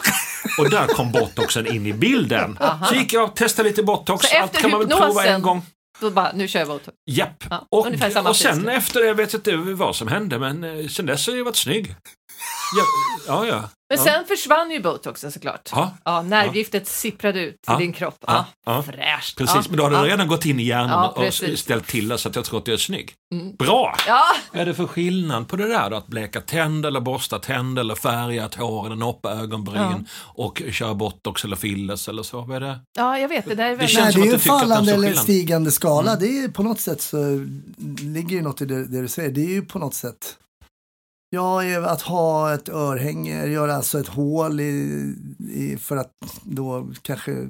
Och 0.59 0.71
där 0.71 0.87
kom 0.87 1.13
botoxen 1.13 1.67
in 1.67 1.87
i 1.87 1.93
bilden. 1.93 2.59
Så 2.89 2.95
gick 2.95 3.13
jag 3.13 3.25
och 3.25 3.37
testade 3.37 3.69
lite 3.69 3.83
botox, 3.83 4.27
Så 4.27 4.39
allt 4.43 4.59
kan 4.59 4.71
man 4.71 4.81
väl 4.81 4.89
prova 4.89 5.25
en 5.25 5.43
gång. 5.43 5.63
Då 6.01 6.11
bara, 6.11 6.33
nu 6.35 6.49
kör 6.49 6.59
jag 6.59 6.69
botox. 6.69 6.97
Japp. 7.11 7.45
Ja, 7.51 7.67
och, 7.71 7.87
och 8.29 8.37
sen 8.37 8.65
pris. 8.65 8.77
efter 8.77 9.01
det, 9.01 9.07
jag 9.07 9.15
vet 9.15 9.35
inte 9.35 9.57
vad 9.57 9.97
som 9.97 10.09
hände, 10.09 10.39
men 10.39 10.65
eh, 10.65 10.87
sen 10.89 11.07
dess 11.07 11.27
har 11.27 11.35
jag 11.35 11.45
varit 11.45 11.57
snygg. 11.57 11.95
Ja, 12.77 12.85
ja. 13.27 13.47
ja. 13.47 13.69
Men 13.89 13.99
ja. 13.99 14.05
sen 14.05 14.25
försvann 14.27 14.71
ju 14.71 14.81
botoxen 14.83 15.33
såklart. 15.33 15.69
Ja. 15.73 15.97
Ja, 16.05 16.23
nervgiftet 16.23 16.89
sipprade 16.89 17.41
ut 17.41 17.55
i 17.55 17.59
Ja. 17.67 17.77
din 17.77 17.93
kropp. 17.93 18.17
Ja. 18.27 18.47
Ja. 18.67 18.75
Ja. 18.77 18.83
Fräscht. 18.83 19.39
Precis, 19.39 19.55
ja. 19.57 19.63
men 19.69 19.77
då 19.77 19.83
har 19.83 19.91
det 19.91 19.97
ja. 19.97 20.05
redan 20.05 20.29
gått 20.29 20.45
in 20.45 20.61
i 20.61 20.63
hjärnan 20.63 21.13
Ja, 21.17 21.27
och 21.27 21.59
ställt 21.59 21.87
till 21.87 22.09
det 22.09 22.19
så 22.19 22.29
att 22.29 22.37
jag 22.37 22.45
tror 22.45 22.59
att 22.59 22.67
jag 22.67 22.75
är 22.75 22.79
snygg. 22.79 23.13
Mm. 23.35 23.57
Bra! 23.57 23.97
Ja, 24.07 24.23
Vad 24.53 24.61
är 24.61 24.67
det 24.67 24.75
för 24.75 24.87
skillnad 24.87 25.49
på 25.49 25.57
det 25.57 25.69
där 25.69 25.91
då? 25.91 25.97
Att 25.97 26.07
bleka 26.07 26.41
tänder 26.41 26.89
eller 26.89 27.01
borsta 27.01 27.39
tänder 27.39 27.81
eller 27.81 27.95
färga 27.95 28.45
ett 28.45 28.55
hår 28.55 28.87
eller 28.87 28.97
noppa 28.97 29.31
ögonbryn 29.33 30.09
och 30.19 30.63
köra 30.71 30.95
botox 30.95 31.45
eller 31.45 31.57
fillers 31.57 32.09
eller 32.09 32.23
så? 32.23 32.41
Vad 32.41 32.57
är 32.57 32.61
det? 32.61 32.81
ja, 32.97 33.19
jag 33.19 33.29
vet. 33.29 33.45
Det 33.49 33.55
där 33.55 33.71
är 33.71 33.77
Det 33.77 33.87
känns 33.89 34.05
Nej, 34.05 34.13
som 34.13 34.21
det 34.23 34.27
är 34.27 34.31
ju 34.31 34.31
du 34.31 34.35
en 34.53 34.59
fallande 34.61 34.93
eller 34.93 35.03
skillnad. 35.09 35.23
stigande 35.25 35.71
skala. 35.73 36.17
Det 36.17 36.39
är 36.39 36.49
på 36.49 36.63
något 36.63 36.81
sätt 36.81 37.01
så 37.01 37.47
ligger 38.01 38.37
ju 38.37 38.43
något 38.43 38.61
i 38.61 38.65
det, 38.65 38.87
det 38.87 39.03
du 39.03 39.09
säger. 39.09 39.31
Det 39.31 39.41
är 39.41 39.51
ju 39.51 39.63
på 39.63 39.79
något 39.79 39.95
sätt 39.95 40.37
Ja, 41.35 41.87
att 41.91 42.03
ha 42.03 42.55
ett 42.55 42.69
örhänge, 42.69 43.47
göra 43.47 43.75
alltså 43.75 44.01
ett 44.01 44.09
hål 44.09 44.61
i, 44.61 45.15
i, 45.55 45.77
för 45.77 45.97
att 45.97 46.11
då 46.43 46.89
kanske 47.03 47.49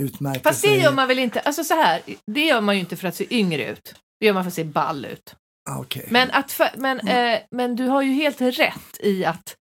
utmärka 0.00 0.40
Fast 0.40 0.62
det 0.62 0.68
sig. 0.68 0.78
gör 0.80 0.92
man 0.92 1.08
väl 1.08 1.18
inte, 1.18 1.40
alltså 1.40 1.64
så 1.64 1.74
här, 1.74 2.00
det 2.26 2.40
gör 2.46 2.60
man 2.60 2.74
ju 2.74 2.80
inte 2.80 2.96
för 2.96 3.08
att 3.08 3.14
se 3.16 3.34
yngre 3.36 3.68
ut. 3.70 3.94
Det 4.20 4.26
gör 4.26 4.34
man 4.34 4.44
för 4.44 4.48
att 4.48 4.54
se 4.54 4.64
ball 4.64 5.04
ut. 5.04 5.34
Ah, 5.70 5.78
okej. 5.80 6.06
Men, 6.10 6.30
att 6.30 6.60
men, 6.76 7.00
Mm. 7.00 7.34
eh, 7.34 7.40
men 7.50 7.76
du 7.76 7.86
har 7.86 8.02
ju 8.02 8.12
helt 8.12 8.40
rätt 8.40 9.00
i 9.00 9.24
att, 9.24 9.54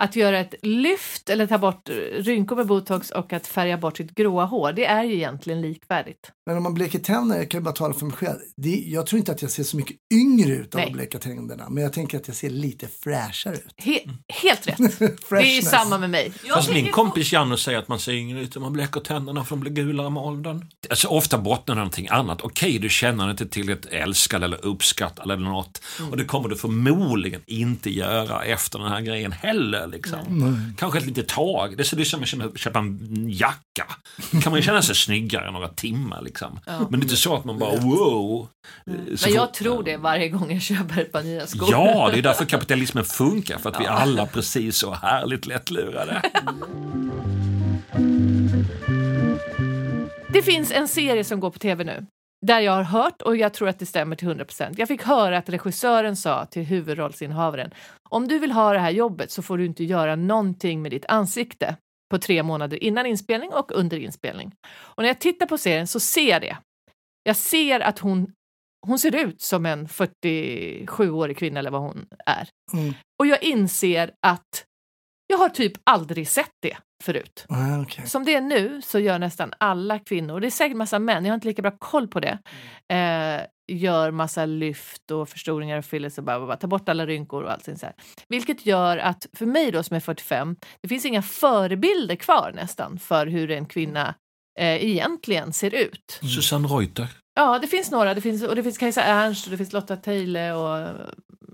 att 0.00 0.16
göra 0.16 0.38
ett 0.38 0.54
lyft 0.62 1.30
eller 1.30 1.46
ta 1.46 1.58
bort 1.58 1.88
rynkor 2.12 2.56
med 2.56 2.66
botox 2.66 3.10
och 3.10 3.32
att 3.32 3.46
färga 3.46 3.78
bort 3.78 3.96
sitt 3.96 4.14
gråa 4.14 4.44
hår, 4.44 4.72
det 4.72 4.84
är 4.84 5.04
ju 5.04 5.14
egentligen 5.14 5.60
likvärdigt. 5.60 6.32
Men 6.46 6.56
om 6.56 6.62
man 6.62 6.74
bleker 6.74 6.98
tänderna, 6.98 7.36
jag 7.36 7.50
kan 7.50 7.60
ju 7.60 7.64
bara 7.64 7.74
tala 7.74 7.94
för 7.94 8.06
mig 8.06 8.16
själv. 8.16 8.38
Det, 8.56 8.84
jag 8.86 9.06
tror 9.06 9.18
inte 9.18 9.32
att 9.32 9.42
jag 9.42 9.50
ser 9.50 9.62
så 9.62 9.76
mycket 9.76 9.96
yngre 10.14 10.52
ut 10.52 10.74
av 10.74 10.80
att 10.80 10.92
bleka 10.92 11.18
tänderna. 11.18 11.68
Men 11.68 11.82
jag 11.82 11.92
tänker 11.92 12.18
att 12.18 12.28
jag 12.28 12.36
ser 12.36 12.50
lite 12.50 12.88
fräschare 12.88 13.54
ut. 13.54 13.74
He, 13.76 14.00
helt 14.28 14.68
rätt. 14.68 14.98
Det 15.30 15.36
är 15.36 15.56
ju 15.56 15.62
samma 15.62 15.98
med 15.98 16.10
mig. 16.10 16.32
Jag 16.44 16.54
Fast 16.54 16.72
min 16.72 16.92
kompis 16.92 17.32
Janne 17.32 17.56
säger 17.56 17.78
att 17.78 17.88
man 17.88 17.98
ser 17.98 18.12
yngre 18.12 18.40
ut 18.40 18.56
om 18.56 18.62
man 18.62 18.72
bleker 18.72 19.00
tänderna 19.00 19.44
för 19.44 19.56
de 19.56 19.60
blir 19.60 19.72
gulare 19.72 20.10
med 20.10 20.22
åldern. 20.22 20.66
Alltså 20.90 21.08
ofta 21.08 21.38
bottnar 21.38 21.74
någonting 21.74 22.08
annat. 22.08 22.42
Okej, 22.42 22.78
du 22.78 22.88
känner 22.88 23.30
inte 23.30 23.46
till 23.46 23.68
ett 23.68 23.86
älskad 23.86 24.44
eller 24.44 24.64
uppskattad 24.64 25.30
eller 25.30 25.44
något. 25.44 25.82
Och 26.10 26.16
det 26.16 26.24
kommer 26.24 26.48
du 26.48 26.56
förmodligen 26.56 27.40
inte 27.46 27.90
göra 27.90 28.44
efter 28.44 28.78
den 28.78 28.88
här 28.88 29.00
grejen 29.00 29.32
heller. 29.32 29.89
Liksom. 29.90 30.74
Kanske 30.78 30.98
ett 30.98 31.06
litet 31.06 31.28
tag. 31.28 31.76
Det 31.76 31.92
är 31.92 32.00
är 32.00 32.04
som 32.04 32.22
att 32.22 32.58
köpa 32.58 32.78
en 32.78 33.26
jacka. 33.30 33.86
kan 34.42 34.52
man 34.52 34.62
känna 34.62 34.82
sig 34.82 34.94
snyggare 34.94 35.50
några 35.50 35.68
timmar. 35.68 36.22
Liksom. 36.22 36.60
Men 36.66 36.90
det 36.90 36.96
är 36.96 37.02
inte 37.02 37.16
så 37.16 37.36
att 37.36 37.44
man 37.44 37.58
bara 37.58 37.76
wow. 37.76 38.48
Så 38.84 38.90
Men 39.06 39.16
fort- 39.16 39.28
jag 39.34 39.54
tror 39.54 39.82
det 39.82 39.96
varje 39.96 40.28
gång 40.28 40.52
jag 40.52 40.62
köper 40.62 41.00
ett 41.00 41.12
par 41.12 41.22
nya 41.22 41.46
skor. 41.46 41.68
Ja, 41.70 42.10
det 42.12 42.18
är 42.18 42.22
därför 42.22 42.44
kapitalismen 42.44 43.04
funkar. 43.04 43.58
För 43.58 43.70
att 43.70 43.80
vi 43.80 43.86
alla 43.86 44.26
precis 44.26 44.76
så 44.76 44.92
härligt 44.94 45.46
lättlurade. 45.46 46.22
Det 50.32 50.42
finns 50.42 50.72
en 50.72 50.88
serie 50.88 51.24
som 51.24 51.40
går 51.40 51.50
på 51.50 51.58
tv 51.58 51.84
nu. 51.84 52.06
Där 52.46 52.60
jag 52.60 52.72
har 52.72 52.82
hört, 52.82 53.22
och 53.22 53.36
jag 53.36 53.54
tror 53.54 53.68
att 53.68 53.78
det 53.78 53.86
stämmer 53.86 54.16
till 54.16 54.28
100%. 54.28 54.74
Jag 54.78 54.88
fick 54.88 55.02
höra 55.02 55.38
att 55.38 55.48
regissören 55.48 56.16
sa 56.16 56.46
till 56.46 56.62
huvudrollsinnehavaren 56.62 57.70
om 58.10 58.28
du 58.28 58.38
vill 58.38 58.52
ha 58.52 58.72
det 58.72 58.78
här 58.78 58.90
jobbet 58.90 59.30
så 59.30 59.42
får 59.42 59.58
du 59.58 59.66
inte 59.66 59.84
göra 59.84 60.16
någonting 60.16 60.82
med 60.82 60.90
ditt 60.90 61.06
ansikte 61.08 61.76
på 62.10 62.18
tre 62.18 62.42
månader 62.42 62.84
innan 62.84 63.06
inspelning 63.06 63.50
och 63.52 63.72
under 63.72 63.96
inspelning. 63.96 64.54
Och 64.72 65.02
när 65.02 65.08
jag 65.08 65.20
tittar 65.20 65.46
på 65.46 65.58
serien 65.58 65.86
så 65.86 66.00
ser 66.00 66.30
jag 66.30 66.42
det. 66.42 66.56
Jag 67.22 67.36
ser 67.36 67.80
att 67.80 67.98
hon, 67.98 68.32
hon 68.86 68.98
ser 68.98 69.16
ut 69.16 69.40
som 69.40 69.66
en 69.66 69.88
47-årig 69.88 71.38
kvinna 71.38 71.58
eller 71.58 71.70
vad 71.70 71.80
hon 71.80 72.06
är. 72.26 72.48
Mm. 72.72 72.94
Och 73.18 73.26
jag 73.26 73.42
inser 73.42 74.10
att 74.26 74.64
jag 75.30 75.38
har 75.38 75.48
typ 75.48 75.72
aldrig 75.84 76.28
sett 76.28 76.52
det 76.60 76.76
förut. 77.02 77.44
Ah, 77.48 77.80
okej. 77.82 78.06
Som 78.06 78.24
det 78.24 78.34
är 78.34 78.40
nu 78.40 78.82
så 78.84 78.98
gör 78.98 79.18
nästan 79.18 79.52
alla 79.58 79.98
kvinnor, 79.98 80.34
och 80.34 80.40
det 80.40 80.46
är 80.46 80.50
säkert 80.50 80.76
massa 80.76 80.98
män, 80.98 81.24
jag 81.24 81.32
har 81.32 81.34
inte 81.34 81.48
lika 81.48 81.62
bra 81.62 81.70
koll 81.78 82.08
på 82.08 82.20
det, 82.20 82.38
eh, 82.88 83.46
gör 83.76 84.10
massa 84.10 84.46
lyft 84.46 85.10
och 85.10 85.28
förstoringar 85.28 85.78
och 85.78 85.84
fillers 85.84 86.18
och 86.18 86.24
bara, 86.24 86.38
bara, 86.38 86.46
bara 86.46 86.56
ta 86.56 86.66
bort 86.66 86.88
alla 86.88 87.06
rynkor 87.06 87.42
och 87.42 87.52
allting 87.52 87.78
så 87.78 87.86
här. 87.86 87.94
Vilket 88.28 88.66
gör 88.66 88.98
att 88.98 89.26
för 89.32 89.46
mig 89.46 89.70
då 89.70 89.82
som 89.82 89.96
är 89.96 90.00
45, 90.00 90.56
det 90.82 90.88
finns 90.88 91.04
inga 91.04 91.22
förebilder 91.22 92.16
kvar 92.16 92.52
nästan 92.54 92.98
för 92.98 93.26
hur 93.26 93.50
en 93.50 93.66
kvinna 93.66 94.14
eh, 94.58 94.84
egentligen 94.84 95.52
ser 95.52 95.74
ut. 95.74 96.20
Susanne 96.22 96.68
Reuter. 96.68 97.08
Ja, 97.34 97.58
det 97.58 97.66
finns 97.66 97.90
några. 97.90 98.14
Det 98.14 98.20
finns, 98.20 98.42
och 98.42 98.56
det 98.56 98.62
finns 98.62 98.78
Kajsa 98.78 99.02
Ernst 99.02 99.46
och 99.46 99.50
det 99.50 99.56
finns 99.56 99.72
Lotta 99.72 99.96
Teile 99.96 100.52
och 100.52 100.96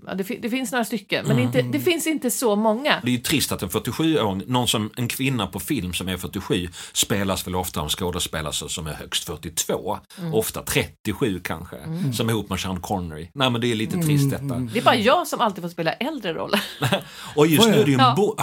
ja, 0.07 0.13
det, 0.13 0.23
det 0.41 0.49
finns 0.49 0.71
några 0.71 0.85
stycken. 0.85 1.25
Men 1.27 1.39
inte, 1.39 1.61
det 1.61 1.79
finns 1.79 2.07
inte 2.07 2.31
så 2.31 2.55
många. 2.55 2.99
Det 3.03 3.07
är 3.07 3.11
ju 3.15 3.17
trist 3.17 3.51
att 3.51 3.61
en 3.63 3.69
47-åring, 3.69 4.43
någon 4.47 4.67
som, 4.67 4.91
en 4.95 5.07
kvinna 5.07 5.47
på 5.47 5.59
film 5.59 5.93
som 5.93 6.07
är 6.07 6.17
47, 6.17 6.67
spelas 6.93 7.47
väl 7.47 7.55
ofta 7.55 7.81
av 7.81 7.89
skådespelare 7.89 8.53
som 8.53 8.87
är 8.87 8.93
högst 8.93 9.23
42. 9.23 9.99
Ofta 10.33 10.61
37 10.63 11.39
kanske. 11.43 11.77
Som 12.13 12.27
är 12.29 12.33
ihop 12.33 12.49
med 12.49 12.59
Sean 12.59 12.81
Connery. 12.81 13.27
Nej 13.33 13.49
men 13.49 13.61
det 13.61 13.71
är 13.71 13.75
lite 13.75 13.97
trist 14.01 14.29
detta. 14.31 14.55
Det 14.73 14.79
är 14.79 14.83
bara 14.83 14.95
jag 14.95 15.27
som 15.27 15.41
alltid 15.41 15.61
får 15.63 15.69
spela 15.69 15.93
äldre 15.93 16.33
roller. 16.33 16.61
Och 17.35 17.47
just 17.47 17.67
nu 17.69 17.73
är 17.75 17.85
det 17.85 17.91
ju 17.91 17.93
en 17.93 17.99
Ja. 17.99 18.13
bo- 18.17 18.35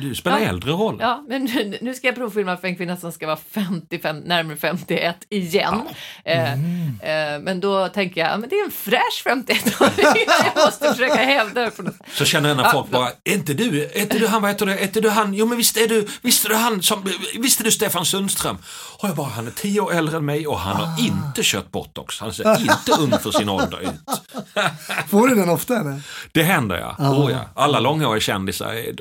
du 0.00 0.14
spelar 0.14 0.38
Ja. 0.38 0.44
äldre 0.48 0.70
roll. 0.72 0.96
Ja, 1.00 1.24
men 1.28 1.44
nu, 1.44 1.78
nu 1.80 1.94
ska 1.94 2.06
jag 2.06 2.14
provfilma 2.16 2.56
för 2.56 2.68
en 2.68 2.76
kvinna 2.76 2.96
som 2.96 3.12
ska 3.12 3.26
vara 3.26 3.38
55, 3.50 4.16
närmare 4.18 4.56
51 4.56 5.16
igen. 5.28 5.82
Eh, 6.24 6.52
eh, 6.52 7.40
men 7.40 7.60
då 7.60 7.88
tänker 7.88 8.20
jag, 8.20 8.30
ja, 8.32 8.36
men 8.36 8.48
det 8.48 8.56
är 8.56 8.64
en 8.64 8.70
fräsch 8.70 9.22
51-åring. 9.24 10.24
jag 10.54 10.64
måste 10.66 10.88
försöka 10.92 11.14
hävda 11.14 11.60
det 11.64 11.70
på 11.70 11.82
något 11.82 11.96
Så 12.12 12.24
känner 12.24 12.48
jag 12.48 12.56
när 12.56 12.70
folk 12.70 12.90
bara, 12.90 13.08
är 13.24 13.34
inte 13.34 13.54
du, 13.54 13.84
är 13.84 14.00
inte 14.00 14.18
du 14.18 14.26
han, 14.26 14.42
vad 14.42 14.50
heter 14.50 14.66
det, 14.66 14.74
är 14.78 14.82
inte 14.82 15.00
du 15.00 15.10
han, 15.10 15.34
jo 15.34 15.46
men 15.46 15.58
visst 15.58 15.76
är 15.76 15.88
du, 15.88 16.08
visst 16.22 16.44
är 16.44 16.48
du 16.48 16.54
han 16.54 16.82
som, 16.82 17.12
visst 17.38 17.60
är 17.60 17.64
du 17.64 17.70
Stefan 17.70 18.04
Sundström? 18.04 18.58
Och 19.02 19.08
jag 19.08 19.16
bara, 19.16 19.26
han 19.26 19.46
är 19.46 19.50
tio 19.50 19.80
år 19.80 19.92
äldre 19.92 20.16
än 20.16 20.24
mig 20.24 20.46
och 20.46 20.58
han 20.58 20.76
har 20.76 21.04
inte 21.04 21.40
kört 21.42 21.70
botox. 21.70 22.20
Han 22.20 22.32
ser 22.32 22.60
inte 22.60 22.92
ung 23.00 23.18
för 23.18 23.30
sin 23.30 23.48
ålder 23.48 23.80
ut. 23.80 24.22
Får 25.08 25.28
du 25.28 25.34
den 25.34 25.48
ofta 25.48 25.80
eller? 25.80 26.02
Det 26.32 26.42
händer 26.42 26.76
ja. 26.76 26.96
Oh, 26.98 27.32
ja. 27.32 27.40
Alla 27.54 27.80
långhåriga 27.80 28.20
kändisar, 28.20 28.72
är, 28.72 28.94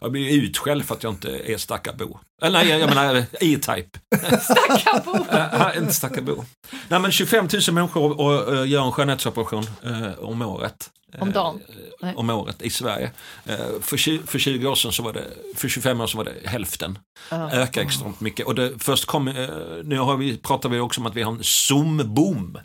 jag 0.00 0.12
blir 0.12 0.30
utskälld 0.30 0.84
för 0.84 0.94
att 0.94 1.02
jag 1.02 1.12
inte 1.12 1.52
är 1.52 1.56
stackabo. 1.56 2.18
Eller 2.42 2.64
nej, 2.64 2.68
jag 2.68 2.88
menar 2.88 3.16
E-Type. 3.40 3.98
Stackabo. 4.40 5.26
Äh, 5.30 5.76
inte 5.78 5.94
stackabo. 5.94 6.44
Nej 6.88 7.00
men 7.00 7.12
25 7.12 7.48
000 7.52 7.74
människor 7.74 8.20
och, 8.20 8.48
och, 8.48 8.66
gör 8.66 8.86
en 8.86 8.92
skönhetsoperation 8.92 9.66
eh, 9.84 10.18
om 10.18 10.42
året. 10.42 10.90
Om 11.20 11.32
dagen? 11.32 11.60
Eh, 11.68 11.74
Nej. 12.02 12.14
om 12.16 12.30
året 12.30 12.62
i 12.62 12.70
Sverige. 12.70 13.10
Eh, 13.44 13.56
för, 13.80 13.96
20, 13.96 14.26
för 14.26 14.38
20 14.38 14.66
år 14.66 14.74
sedan 14.74 14.92
så 14.92 15.02
var 15.02 15.12
det, 15.12 15.24
för 15.54 15.68
25 15.68 16.00
år 16.00 16.06
sedan 16.06 16.18
var 16.18 16.24
det 16.24 16.48
hälften. 16.48 16.98
Ja. 17.30 17.50
Ökar 17.50 17.82
extremt 17.82 18.20
mycket. 18.20 18.46
Och 18.46 18.54
det, 18.54 18.72
först 18.78 19.04
kom, 19.04 19.28
eh, 19.28 19.48
nu 19.84 19.98
har 19.98 20.16
vi, 20.16 20.36
pratar 20.38 20.68
vi 20.68 20.80
också 20.80 21.00
om 21.00 21.06
att 21.06 21.14
vi 21.14 21.22
har 21.22 21.32
en 21.32 21.42
zoom-boom. 21.42 22.60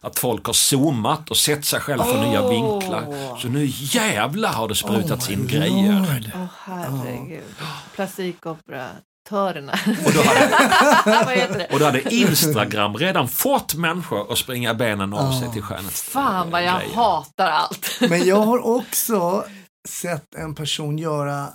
Att 0.00 0.18
folk 0.18 0.46
har 0.46 0.52
zoomat 0.52 1.30
och 1.30 1.36
sett 1.36 1.64
sig 1.64 1.80
själva 1.80 2.04
från 2.04 2.28
nya 2.30 2.48
vinklar. 2.48 3.36
Så 3.38 3.48
nu 3.48 3.68
jävlar 3.70 4.52
har 4.52 4.68
det 4.68 4.74
sprutats 4.74 5.28
Oh 5.28 5.32
in 5.32 5.46
grejer. 5.46 6.32
Åh 6.34 6.46
herregud. 6.64 7.42
Plastikoperatörerna. 9.28 9.72
Och 10.06 10.12
då 10.12 10.22
hade, 10.22 11.66
och 11.72 11.78
då 11.78 11.84
hade 11.84 12.14
Instagram 12.14 12.96
redan 12.96 13.28
fått 13.28 13.74
människor 13.74 14.32
att 14.32 14.38
springa 14.38 14.74
benen 14.74 15.12
av 15.12 15.40
sig 15.40 15.52
till 15.52 15.62
skönhets... 15.62 16.02
Fan 16.02 16.50
vad 16.50 16.64
jag 16.64 16.80
grejer. 16.80 16.94
hatar 16.94 17.50
allt. 17.50 17.98
Men 18.08 18.26
jag 18.26 18.36
har 18.36 18.66
också 18.66 19.44
sett 19.88 20.34
en 20.34 20.54
person 20.54 20.98
göra 20.98 21.46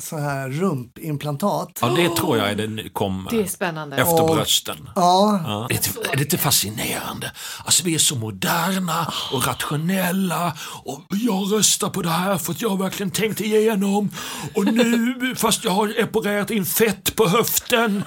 så 0.00 0.18
här 0.18 0.48
rumpimplantat. 0.48 1.78
Ja, 1.80 1.88
det 1.88 2.16
tror 2.16 2.36
jag 2.38 2.50
är 2.50 2.54
det 2.54 2.88
kommer. 2.88 3.30
Det 3.30 3.40
är 3.42 3.46
spännande. 3.46 3.96
Efter 3.96 4.22
Och- 4.22 4.36
brösten. 4.36 4.90
Ja, 4.96 5.40
Ja. 5.46 5.66
Det, 5.68 5.74
är, 5.74 6.02
det 6.02 6.12
är 6.12 6.16
lite 6.16 6.38
fascinerande. 6.38 7.32
Alltså 7.64 7.84
vi 7.84 7.94
är 7.94 7.98
så 7.98 8.16
moderna 8.16 9.12
och 9.32 9.46
rationella 9.46 10.52
och 10.84 11.00
jag 11.10 11.52
röstar 11.52 11.88
på 11.90 12.02
det 12.02 12.08
här 12.10 12.38
för 12.38 12.52
att 12.52 12.62
jag 12.62 12.68
har 12.68 12.76
verkligen 12.76 13.10
tänkt 13.10 13.40
igenom. 13.40 14.10
Och 14.54 14.64
nu, 14.64 15.34
fast 15.36 15.64
jag 15.64 15.70
har 15.72 16.02
opererat 16.02 16.50
in 16.50 16.66
fett 16.66 17.16
på 17.16 17.28
höften. 17.28 18.04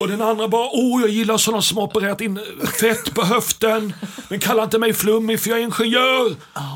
Och 0.00 0.08
den 0.08 0.22
andra 0.22 0.48
bara, 0.48 0.68
åh 0.72 1.00
jag 1.00 1.10
gillar 1.10 1.36
sådana 1.36 1.62
som 1.62 1.76
har 1.76 1.84
opererat 1.84 2.20
in 2.20 2.40
fett 2.80 3.14
på 3.14 3.22
höften. 3.24 3.92
Men 4.28 4.40
kalla 4.40 4.62
inte 4.64 4.78
mig 4.78 4.92
flummig 4.94 5.40
för 5.40 5.50
jag 5.50 5.58
är 5.58 5.62
ingenjör. 5.62 6.26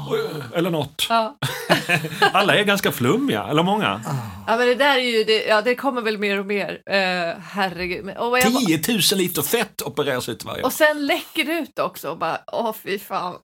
Och- 0.08 0.56
Eller 0.56 0.70
något. 0.70 1.06
Ja. 1.08 1.36
Alla 2.32 2.56
är 2.56 2.64
ganska 2.64 2.92
flummiga, 2.92 3.44
eller 3.44 3.62
många. 3.62 4.00
ja, 4.46 4.56
men 4.56 4.66
det 4.68 4.74
där 4.74 4.96
är 4.96 5.18
ju, 5.18 5.24
det, 5.24 5.44
ja 5.44 5.62
det 5.62 5.74
kommer 5.74 6.02
väl 6.02 6.18
mer 6.18 6.38
och 6.38 6.46
mer. 6.46 6.70
Uh, 6.70 7.40
herregud. 7.50 8.04
Men- 8.04 8.16
Och, 8.16 8.38
jag, 8.38 8.52
10 8.66 8.80
000 8.88 8.98
liter 9.14 9.42
fett 9.42 9.82
opereras 9.82 10.28
ut 10.28 10.44
varje 10.44 10.62
år. 10.62 10.66
och 10.66 10.72
sen 10.72 11.06
läcker 11.06 11.44
det 11.44 11.52
ut 11.52 11.78
också. 11.78 12.08
Och 12.10 12.18
bara, 12.18 12.38
åh 12.52 12.74
fy 12.84 12.98
fan. 12.98 13.34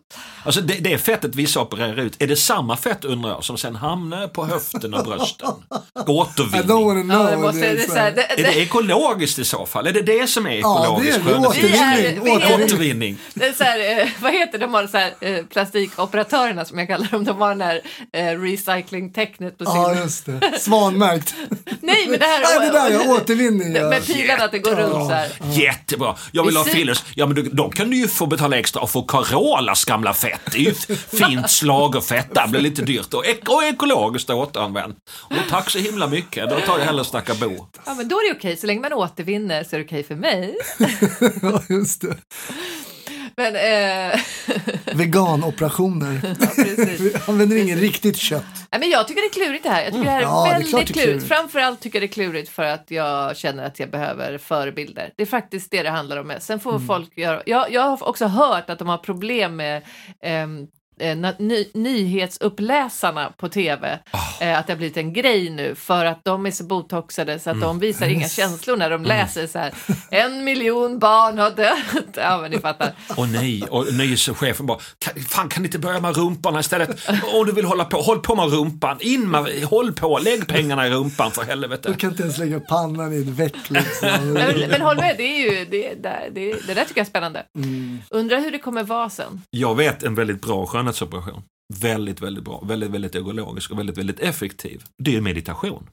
Alltså 0.45 0.61
det, 0.61 0.75
det 0.75 0.99
fettet 0.99 1.35
vissa 1.35 1.61
opererar 1.61 1.97
ut, 2.01 2.23
är 2.23 2.27
det 2.27 2.37
samma 2.37 2.77
fett 2.77 3.05
undrar 3.05 3.31
jag 3.31 3.45
som 3.45 3.57
sen 3.59 3.77
hamnar 3.77 4.29
på 4.29 4.45
höften 4.45 4.95
och 4.95 5.05
brösten? 5.05 5.49
I 5.49 5.99
don't 5.99 6.09
Återvinning. 6.11 6.87
wanna 6.87 7.03
know. 7.03 7.21
Ja, 7.25 7.31
det 7.31 7.37
måste, 7.37 7.61
det 7.75 7.97
är 7.97 8.39
Är 8.39 8.43
det 8.43 8.61
ekologiskt 8.63 9.39
i 9.39 9.45
så 9.45 9.67
fall? 9.67 9.70
Är 9.79 9.93
det 9.93 10.03
det 10.03 10.27
som 10.27 10.47
är 10.47 10.61
Ja, 10.61 10.99
det 11.03 11.11
är 11.11 11.15
Återvinning. 12.65 13.19
är-. 13.35 13.39
Det 13.39 13.47
är 13.47 13.53
så 13.53 13.65
här, 13.65 14.01
eh, 14.01 14.09
vad 14.21 14.33
heter 14.33 14.59
de 14.59 14.75
har 14.75 14.87
så 14.87 14.99
här, 14.99 15.15
eh, 15.21 15.45
plastikoperatörerna 15.45 16.65
som 16.65 16.79
jag 16.79 16.89
kallar 16.89 17.07
dem, 17.07 17.25
de 17.25 17.41
har 17.41 17.49
den 17.49 17.61
här 17.61 17.81
eh, 18.13 18.41
recycling-tecknet 18.41 19.59
på 19.59 19.65
sin... 19.65 19.75
Ja, 19.75 19.95
just 19.95 20.27
det. 20.27 20.41
Svanmärkt. 20.59 21.35
Nej, 21.93 22.07
men 22.09 22.19
det 22.19 22.25
här... 22.25 22.41
Nej, 22.61 22.69
det 22.69 22.73
där 22.73 22.91
är 22.91 23.11
återvinning. 23.11 23.75
Ja. 23.75 23.89
Med 23.89 24.07
pilarna, 24.07 24.45
att 24.45 24.53
det 24.53 24.59
går 24.59 24.75
runt 24.77 24.93
så 25.09 25.15
här. 25.15 25.29
Jättebra. 25.53 26.17
Jag 26.33 26.45
vill 26.47 26.57
ha 26.57 26.65
fillers. 26.65 27.03
Ja, 27.15 27.27
men 27.27 27.35
du, 27.35 27.43
då 27.43 27.69
kan 27.71 27.91
du 27.91 27.97
ju 27.97 28.09
få 28.09 28.27
betala 28.27 28.59
extra 28.59 28.83
och 28.83 28.91
få 28.91 29.03
Carolas 29.03 29.85
gamla 29.85 30.15
fett. 30.15 30.41
Det 30.53 30.59
är 30.59 30.63
ju 30.63 30.75
fint 31.19 31.51
slagerfett 31.51 32.35
där, 32.35 32.47
blir 32.49 32.61
lite 32.61 32.83
dyrt 32.83 33.15
och, 33.15 33.27
ek- 33.27 33.49
och 33.49 33.65
ekologiskt 33.65 34.31
återanvänt. 34.31 34.97
Och 35.13 35.37
tack 35.51 35.71
så 35.71 35.79
himla 35.79 36.07
mycket. 36.07 36.51
Då 36.51 36.57
tar 36.61 36.79
jag 36.79 36.85
hellre 36.87 37.05
snacka 37.05 37.35
bo. 37.35 37.67
Ja, 37.87 37.95
men 37.95 38.09
då 38.09 38.17
är 38.17 38.33
det 38.33 38.39
okej. 38.39 38.57
Så 38.57 38.67
länge 38.67 38.81
man 38.81 38.93
återvinner 38.93 39.65
så 39.65 39.77
är 39.77 39.81
det 39.81 39.87
okej 39.87 40.03
för 40.05 40.15
mig. 40.15 40.57
Ja, 41.43 41.63
just 41.69 42.01
det. 42.01 42.17
Men, 43.41 43.57
eh, 43.57 44.21
Veganoperationer. 44.97 46.21
precis. 46.57 47.01
Vi 47.01 47.15
använder 47.27 47.57
ingen 47.57 47.79
riktigt 47.79 48.17
kött. 48.17 48.45
Nej, 48.73 48.81
men 48.81 48.91
jag 48.91 49.09
tycker 49.09 49.21
det 49.21 49.27
är 49.27 49.45
klurigt 49.45 49.63
det 49.65 49.71
här. 49.71 49.83
Jag 49.83 49.93
tycker 49.93 50.05
det 50.05 50.11
här 50.11 50.19
är 50.19 50.23
Ja, 50.23 50.45
det 50.45 50.51
är 50.51 50.53
väldigt 50.53 50.73
det 50.73 50.77
är 50.77 50.85
klurigt. 50.85 51.03
klurigt. 51.03 51.29
Framförallt 51.29 51.81
tycker 51.81 51.97
jag 52.01 52.03
det 52.03 52.13
är 52.13 52.15
klurigt 52.15 52.49
för 52.51 52.63
att 52.63 52.91
jag 52.91 53.37
känner 53.37 53.65
att 53.67 53.79
jag 53.81 53.91
behöver 53.91 54.39
förebilder. 54.39 55.13
Det 55.17 55.23
är 55.23 55.27
faktiskt 55.27 55.71
det 55.71 55.83
det 55.83 55.91
handlar 55.91 56.17
om. 56.17 56.33
Sen 56.41 56.61
får 56.61 56.79
folk 56.79 57.19
göra... 57.19 57.43
Jag, 57.47 57.73
jag 57.73 57.83
har 57.83 58.09
också 58.09 58.27
hört 58.27 58.71
att 58.71 58.79
de 58.79 58.89
har 58.89 58.99
problem 58.99 59.57
med 59.57 59.83
ehm, 60.23 60.67
eh, 61.01 61.17
ny, 61.39 61.67
nyhetsuppläsarna 61.75 63.33
på 63.37 63.49
tv. 63.49 63.99
Eh, 64.41 64.59
att 64.59 64.67
det 64.67 64.73
har 64.73 64.77
blivit 64.79 64.97
en 64.97 65.13
grej 65.13 65.51
nu 65.51 65.75
för 65.75 66.05
att 66.05 66.21
de 66.25 66.47
är 66.47 66.51
så 66.51 66.65
botoxade 66.65 67.39
så 67.39 67.51
att 67.51 67.61
de 67.61 67.79
visar 67.79 68.07
inga 68.07 68.29
känslor 68.29 68.77
när 68.77 68.91
de 68.91 69.05
läser 69.05 69.47
så 69.47 69.59
här. 69.59 69.73
En 70.11 70.45
miljon 70.45 70.99
barn 70.99 71.39
har 71.39 71.51
dött. 71.51 72.17
Ja, 72.17 72.39
men 72.43 72.51
ni 72.51 72.59
fattar. 72.59 72.93
Och 73.17 73.29
nej, 73.29 73.63
och 73.71 73.95
nyhetschefen 73.95 74.67
bara, 74.67 74.79
"Kan- 74.99 75.23
fan 75.23 75.49
kan 75.49 75.63
ni 75.63 75.67
inte 75.67 75.79
börja 75.79 76.01
med 76.01 76.17
rumporna 76.17 76.61
istället? 76.61 77.09
Om 77.35 77.47
du 77.47 77.53
vill 77.53 77.65
hålla 77.65 77.85
på, 77.85 77.97
håll 78.01 78.21
på 78.21 78.35
med 78.35 78.53
rumpan. 78.53 78.97
In 79.01 79.31
med, 79.31 79.63
håll 79.65 79.93
på, 79.93 80.19
lägg 80.19 80.47
pengarna 80.49 80.87
i 80.87 80.91
rumpan 80.91 81.31
för 81.31 81.43
helvete. 81.43 81.89
Du 81.89 81.95
kan 81.97 82.11
inte 82.11 82.23
ens 82.23 82.39
lägga 82.39 82.61
pannan 82.61 83.13
i 83.13 83.19
ett 83.21 83.27
veck 83.27 83.71
liksom. 83.71 84.09
Men, 84.33 84.61
men 84.71 84.81
håll 84.81 84.97
med, 84.97 85.15
det 85.17 85.23
är 85.23 85.51
ju 85.51 85.65
det, 85.71 85.95
där, 86.03 86.29
det, 86.33 86.53
det 86.67 86.75
där 86.75 86.85
tycker 86.85 87.01
jag 87.01 87.05
är 87.05 87.11
spännande. 87.11 87.43
Mm. 87.57 87.99
Undrar 88.11 88.41
hur 88.41 88.51
det 88.51 88.59
kommer 88.59 88.83
vara 88.83 89.11
sen. 89.11 89.43
Jag 89.51 89.75
vet 89.77 90.03
en 90.03 90.15
väldigt 90.15 90.41
bra 90.41 90.67
skönhetsoperation. 90.91 91.43
Väldigt, 91.75 92.21
väldigt 92.21 92.45
bra. 92.45 92.61
Väldigt, 92.65 92.91
väldigt 92.91 93.15
ekologisk 93.15 93.71
och 93.71 93.79
väldigt, 93.79 93.99
väldigt 93.99 94.21
effektiv. 94.21 94.83
Det 94.99 95.17
är 95.17 95.21
meditation. 95.21 95.89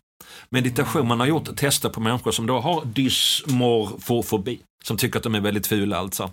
Meditation, 0.49 1.07
man 1.07 1.19
har 1.19 1.27
gjort 1.27 1.55
tester 1.55 1.89
på 1.89 1.99
människor 1.99 2.31
som 2.31 2.47
då 2.47 2.59
har 2.59 2.85
dysmorfofobi. 2.85 4.59
Som 4.85 4.97
tycker 4.97 5.17
att 5.19 5.23
de 5.23 5.35
är 5.35 5.41
väldigt 5.41 5.67
fula 5.67 5.97
alltså. 5.97 6.23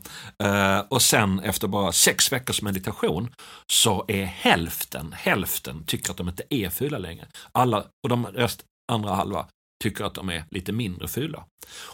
Uh, 0.44 0.78
och 0.88 1.02
sen 1.02 1.40
efter 1.40 1.68
bara 1.68 1.92
sex 1.92 2.32
veckors 2.32 2.62
meditation 2.62 3.30
så 3.72 4.04
är 4.08 4.24
hälften, 4.24 5.12
hälften 5.12 5.84
tycker 5.86 6.10
att 6.10 6.16
de 6.16 6.28
inte 6.28 6.42
är 6.50 6.70
fula 6.70 6.98
längre. 6.98 7.26
Alla, 7.52 7.84
och 8.02 8.08
de 8.08 8.26
rest, 8.26 8.62
andra 8.92 9.14
halva 9.14 9.46
tycker 9.84 10.04
att 10.04 10.14
de 10.14 10.28
är 10.30 10.44
lite 10.50 10.72
mindre 10.72 11.08
fula. 11.08 11.44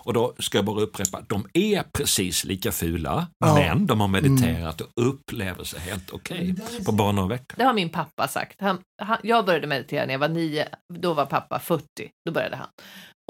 Och 0.04 0.12
då 0.12 0.34
ska 0.38 0.58
jag 0.58 0.64
bara 0.64 0.80
upprepa, 0.80 1.20
de 1.28 1.46
är 1.52 1.82
precis 1.82 2.44
lika 2.44 2.72
fula, 2.72 3.26
Ja. 3.38 3.54
men 3.54 3.86
de 3.86 4.00
har 4.00 4.08
mediterat 4.08 4.80
och 4.80 4.88
upplever 4.94 5.64
sig 5.64 5.80
helt 5.80 6.10
okej 6.10 6.54
på 6.86 6.92
bara 6.92 7.12
några 7.12 7.28
veckor. 7.28 7.56
Det 7.56 7.64
har 7.64 7.74
min 7.74 7.88
pappa 7.90 8.28
sagt. 8.28 8.60
Han, 8.60 8.78
han, 9.02 9.18
jag 9.22 9.46
började 9.46 9.66
meditera 9.66 10.06
när 10.06 10.12
jag 10.14 10.18
var 10.18 10.28
nio, 10.28 10.68
då 10.94 11.14
var 11.14 11.26
pappa 11.26 11.58
40, 11.58 11.84
då 12.26 12.32
började 12.32 12.56
han. 12.56 12.68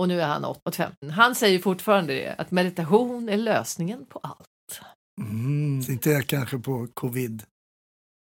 Och 0.00 0.08
nu 0.08 0.20
är 0.20 0.26
han 0.26 0.44
85. 0.44 0.92
Han 1.12 1.34
säger 1.34 1.58
fortfarande 1.58 2.14
det, 2.14 2.34
att 2.38 2.50
meditation 2.50 3.28
är 3.28 3.36
lösningen 3.36 4.06
på 4.08 4.18
allt. 4.22 4.80
Mm, 5.20 5.82
inte 5.88 6.10
jag 6.10 6.26
kanske 6.26 6.58
på 6.58 6.88
covid. 6.94 7.42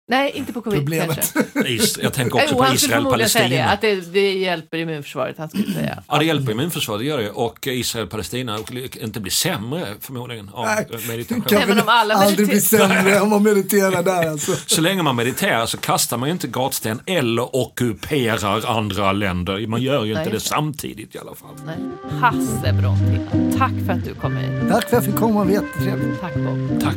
Nej, 0.09 0.31
inte 0.35 0.53
på 0.53 0.61
covid 0.61 0.79
Problemet. 0.79 1.33
kanske. 1.33 1.69
Is- 1.73 1.99
Jag 2.03 2.13
tänker 2.13 2.35
också 2.35 2.47
Jo, 2.51 2.57
på 2.57 2.63
förmodligen 2.65 3.29
säga 3.29 3.47
det, 3.47 3.55
Israel-Palestina. 3.55 3.65
att 3.65 3.81
det, 3.81 4.13
det 4.13 4.33
hjälper 4.33 4.77
immunförsvaret, 4.77 5.35
han 5.37 5.49
skulle 5.49 5.73
säga. 5.73 6.03
Ja, 6.07 6.17
det 6.17 6.25
hjälper 6.25 6.51
immunförsvaret, 6.51 7.01
det 7.01 7.05
gör 7.07 7.17
det. 7.17 7.29
Och 7.29 7.67
Israel-Palestina 7.67 8.57
inte 9.01 9.19
blir 9.19 9.31
sämre 9.31 9.87
förmodligen 10.01 10.49
av 10.49 10.65
Nej, 10.65 10.85
meditation. 11.07 11.41
Kan 11.41 11.57
Nej, 11.59 11.67
men 11.67 11.79
om 11.79 11.83
alla 11.89 12.13
aldrig 12.15 12.47
bli 12.47 12.61
sämre 12.61 13.19
om 13.19 13.29
man 13.29 13.43
mediterar 13.43 14.03
där 14.03 14.29
alltså. 14.29 14.51
Så 14.65 14.81
länge 14.81 15.03
man 15.03 15.15
mediterar 15.15 15.65
så 15.65 15.77
kastar 15.77 16.17
man 16.17 16.29
ju 16.29 16.33
inte 16.33 16.47
gatsten 16.47 16.99
eller 17.05 17.55
ockuperar 17.55 18.77
andra 18.77 19.11
länder. 19.11 19.67
Man 19.67 19.81
gör 19.81 20.05
ju 20.05 20.13
Nej, 20.13 20.23
inte 20.23 20.35
det 20.35 20.39
samtidigt 20.43 21.15
i 21.15 21.19
alla 21.19 21.35
fall. 21.35 21.55
Nej. 21.65 21.77
Hasse 22.21 22.73
Brontén, 22.73 23.55
tack 23.57 23.71
för 23.85 23.93
att 23.93 24.05
du 24.05 24.13
kom 24.15 24.37
hit. 24.37 24.49
Tack 24.71 24.89
för 24.89 24.97
att 24.97 25.03
jag 25.03 25.05
fick 25.05 25.15
komma, 25.15 25.45
det 25.45 25.55
var 25.55 25.63
jättetrevligt. 25.63 26.21
Tack 26.21 26.35
Bob. 26.35 26.81
Tack. 26.81 26.95